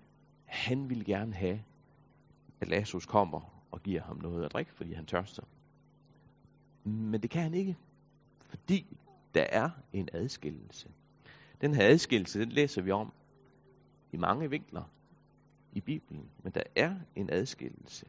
han 0.45 0.91
vil 0.91 1.05
gerne 1.05 1.35
have, 1.35 1.63
at 2.61 2.69
Lazarus 2.69 3.07
kommer 3.07 3.62
og 3.73 3.83
giver 3.83 4.03
ham 4.03 4.17
noget 4.17 4.45
at 4.45 4.53
drikke, 4.53 4.73
fordi 4.73 4.93
han 4.93 5.07
tørster. 5.07 5.43
Men 6.85 7.23
det 7.23 7.31
kan 7.31 7.43
han 7.43 7.55
ikke, 7.55 7.77
fordi 8.39 8.97
der 9.35 9.43
er 9.43 9.71
en 9.93 10.09
adskillelse. 10.13 10.91
Den 11.61 11.75
her 11.75 11.87
adskillelse, 11.89 12.41
den 12.41 12.49
læser 12.49 12.83
vi 12.83 12.91
om 12.91 13.13
i 14.13 14.17
mange 14.17 14.51
vinkler 14.51 14.83
i 15.73 15.81
Bibelen, 15.81 16.31
men 16.43 16.53
der 16.53 16.63
er 16.77 16.97
en 17.15 17.31
adskillelse. 17.31 18.07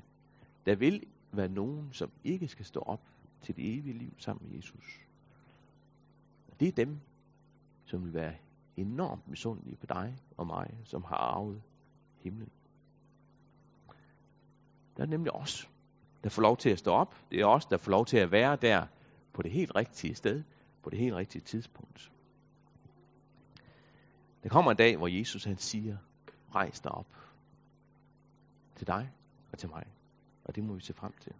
Der 0.65 0.75
vil 0.75 1.03
være 1.31 1.49
nogen, 1.49 1.89
som 1.91 2.11
ikke 2.23 2.47
skal 2.47 2.65
stå 2.65 2.79
op 2.79 3.01
til 3.41 3.55
det 3.55 3.77
evige 3.77 3.97
liv 3.97 4.13
sammen 4.17 4.47
med 4.47 4.55
Jesus. 4.55 4.99
Det 6.59 6.67
er 6.67 6.71
dem, 6.71 6.99
som 7.85 8.03
vil 8.03 8.13
være 8.13 8.35
enormt 8.77 9.27
misundelige 9.27 9.75
på 9.75 9.85
dig 9.85 10.17
og 10.37 10.47
mig, 10.47 10.77
som 10.83 11.03
har 11.03 11.15
arvet 11.15 11.61
himlen. 12.17 12.49
Der 14.97 15.03
er 15.03 15.07
nemlig 15.07 15.33
os, 15.33 15.69
der 16.23 16.29
får 16.29 16.41
lov 16.41 16.57
til 16.57 16.69
at 16.69 16.79
stå 16.79 16.91
op. 16.91 17.15
Det 17.31 17.41
er 17.41 17.45
os, 17.45 17.65
der 17.65 17.77
får 17.77 17.91
lov 17.91 18.05
til 18.05 18.17
at 18.17 18.31
være 18.31 18.55
der 18.55 18.85
på 19.33 19.41
det 19.41 19.51
helt 19.51 19.75
rigtige 19.75 20.15
sted, 20.15 20.43
på 20.83 20.89
det 20.89 20.99
helt 20.99 21.15
rigtige 21.15 21.41
tidspunkt. 21.41 22.11
Der 24.43 24.49
kommer 24.49 24.71
en 24.71 24.77
dag, 24.77 24.97
hvor 24.97 25.07
Jesus 25.07 25.43
han 25.43 25.57
siger, 25.57 25.97
rejs 26.55 26.79
dig 26.79 26.91
op 26.91 27.15
til 28.75 28.87
dig 28.87 29.11
og 29.51 29.57
til 29.57 29.69
mig. 29.69 29.85
Og 30.43 30.55
det 30.55 30.63
må 30.63 30.73
vi 30.73 30.81
se 30.81 30.93
frem 30.93 31.13
til. 31.21 31.33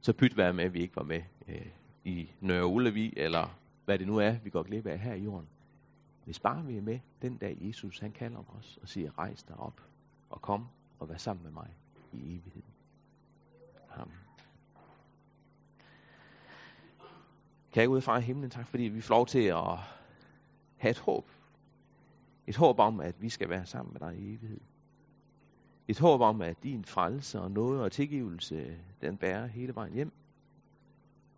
Så 0.00 0.12
pyt 0.12 0.36
være 0.36 0.52
med, 0.52 0.64
at 0.64 0.74
vi 0.74 0.80
ikke 0.80 0.96
var 0.96 1.02
med 1.02 1.22
øh, 1.48 1.66
i 2.04 2.32
Nørre 2.40 2.66
Ulevi, 2.66 3.14
eller 3.16 3.58
hvad 3.84 3.98
det 3.98 4.06
nu 4.06 4.16
er, 4.16 4.38
vi 4.44 4.50
går 4.50 4.62
glip 4.62 4.86
af 4.86 4.98
her 4.98 5.14
i 5.14 5.22
jorden. 5.22 5.48
Hvis 6.24 6.40
bare 6.40 6.64
vi 6.64 6.76
er 6.76 6.82
med 6.82 6.98
den 7.22 7.36
dag, 7.36 7.58
Jesus 7.60 7.98
han 7.98 8.12
kalder 8.12 8.56
os 8.58 8.78
og 8.82 8.88
siger, 8.88 9.18
rejs 9.18 9.42
dig 9.42 9.56
op 9.56 9.80
og 10.30 10.42
kom 10.42 10.66
og 10.98 11.08
vær 11.08 11.16
sammen 11.16 11.44
med 11.44 11.52
mig 11.52 11.74
i 12.12 12.16
evigheden. 12.16 12.72
Amen. 13.90 14.14
Kære 17.72 17.86
Gud, 17.86 18.00
far 18.00 18.18
i 18.18 18.22
himlen, 18.22 18.50
tak 18.50 18.66
fordi 18.66 18.82
vi 18.82 19.00
får 19.00 19.14
lov 19.14 19.26
til 19.26 19.42
at 19.42 19.78
have 20.76 20.90
et 20.90 20.98
håb. 20.98 21.30
Et 22.46 22.56
håb 22.56 22.78
om, 22.78 23.00
at 23.00 23.22
vi 23.22 23.28
skal 23.28 23.48
være 23.48 23.66
sammen 23.66 23.92
med 23.92 24.00
dig 24.00 24.18
i 24.18 24.34
evighed. 24.34 24.60
Et 25.88 25.98
håb 25.98 26.20
om, 26.20 26.42
at 26.42 26.62
din 26.62 26.84
frelse 26.84 27.40
og 27.40 27.50
noget 27.50 27.82
og 27.82 27.92
tilgivelse, 27.92 28.78
den 29.00 29.16
bærer 29.16 29.46
hele 29.46 29.74
vejen 29.74 29.94
hjem. 29.94 30.12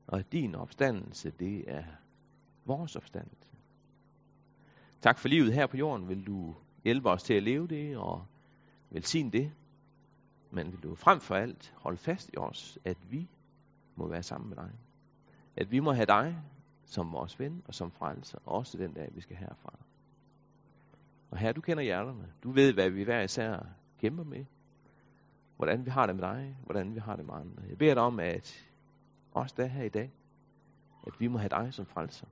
Og 0.07 0.19
at 0.19 0.33
din 0.33 0.55
opstandelse, 0.55 1.31
det 1.31 1.65
er 1.71 1.85
vores 2.65 2.97
opstandelse. 2.97 3.49
Tak 5.01 5.19
for 5.19 5.29
livet 5.29 5.53
her 5.53 5.67
på 5.67 5.77
jorden. 5.77 6.09
Vil 6.09 6.27
du 6.27 6.55
hjælpe 6.85 7.11
os 7.11 7.23
til 7.23 7.35
at 7.35 7.43
leve 7.43 7.69
det 7.69 7.97
og 7.97 8.25
velsigne 8.91 9.31
det? 9.31 9.53
Men 10.51 10.73
vil 10.73 10.83
du 10.83 10.95
frem 10.95 11.21
for 11.21 11.35
alt 11.35 11.75
holde 11.77 11.99
fast 11.99 12.31
i 12.33 12.37
os, 12.37 12.79
at 12.85 12.97
vi 13.11 13.29
må 13.95 14.09
være 14.09 14.23
sammen 14.23 14.49
med 14.49 14.57
dig. 14.57 14.71
At 15.57 15.71
vi 15.71 15.81
må 15.81 15.93
have 15.93 16.07
dig 16.07 16.43
som 16.85 17.13
vores 17.13 17.39
ven 17.39 17.63
og 17.67 17.75
som 17.75 17.91
frelser, 17.91 18.39
også 18.45 18.79
den 18.79 18.93
dag, 18.93 19.11
vi 19.15 19.21
skal 19.21 19.37
herfra. 19.37 19.79
Og 21.31 21.39
her, 21.39 21.53
du 21.53 21.61
kender 21.61 21.83
hjerterne. 21.83 22.33
Du 22.43 22.51
ved, 22.51 22.73
hvad 22.73 22.91
vi 22.91 23.03
hver 23.03 23.21
især 23.21 23.67
kæmper 23.99 24.25
med. 24.25 24.45
Hvordan 25.57 25.85
vi 25.85 25.91
har 25.91 26.07
det 26.07 26.17
med 26.17 26.25
dig, 26.25 26.57
hvordan 26.65 26.95
vi 26.95 27.01
har 27.01 27.17
det 27.17 27.27
med 27.27 27.35
andre. 27.35 27.63
Jeg 27.69 27.79
beder 27.79 27.95
dig 27.95 28.03
om, 28.03 28.21
at 28.21 28.67
også 29.33 29.55
der 29.59 29.67
her 29.67 29.85
i 29.85 29.89
dag, 29.89 30.11
at 31.07 31.13
vi 31.19 31.27
må 31.27 31.39
have 31.39 31.49
dig 31.49 31.75
som 31.75 31.87
frelser. 31.87 32.27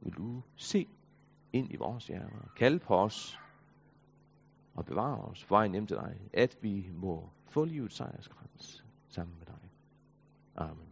Vil 0.00 0.12
du 0.12 0.42
se 0.56 0.88
ind 1.52 1.72
i 1.72 1.76
vores 1.76 2.06
hjerter, 2.06 2.50
kalde 2.56 2.78
på 2.78 2.96
os 2.96 3.38
og 4.78 4.84
bevare 4.84 5.20
os 5.20 5.44
på 5.44 5.54
vejen 5.54 5.72
hjem 5.72 5.86
til 5.86 5.96
dig, 5.96 6.20
at 6.32 6.56
vi 6.60 6.90
må 6.92 7.30
få 7.46 7.64
livets 7.64 7.96
sejrskrans 7.96 8.84
sammen 9.08 9.36
med 9.38 9.46
dig. 9.46 9.70
Amen. 10.56 10.87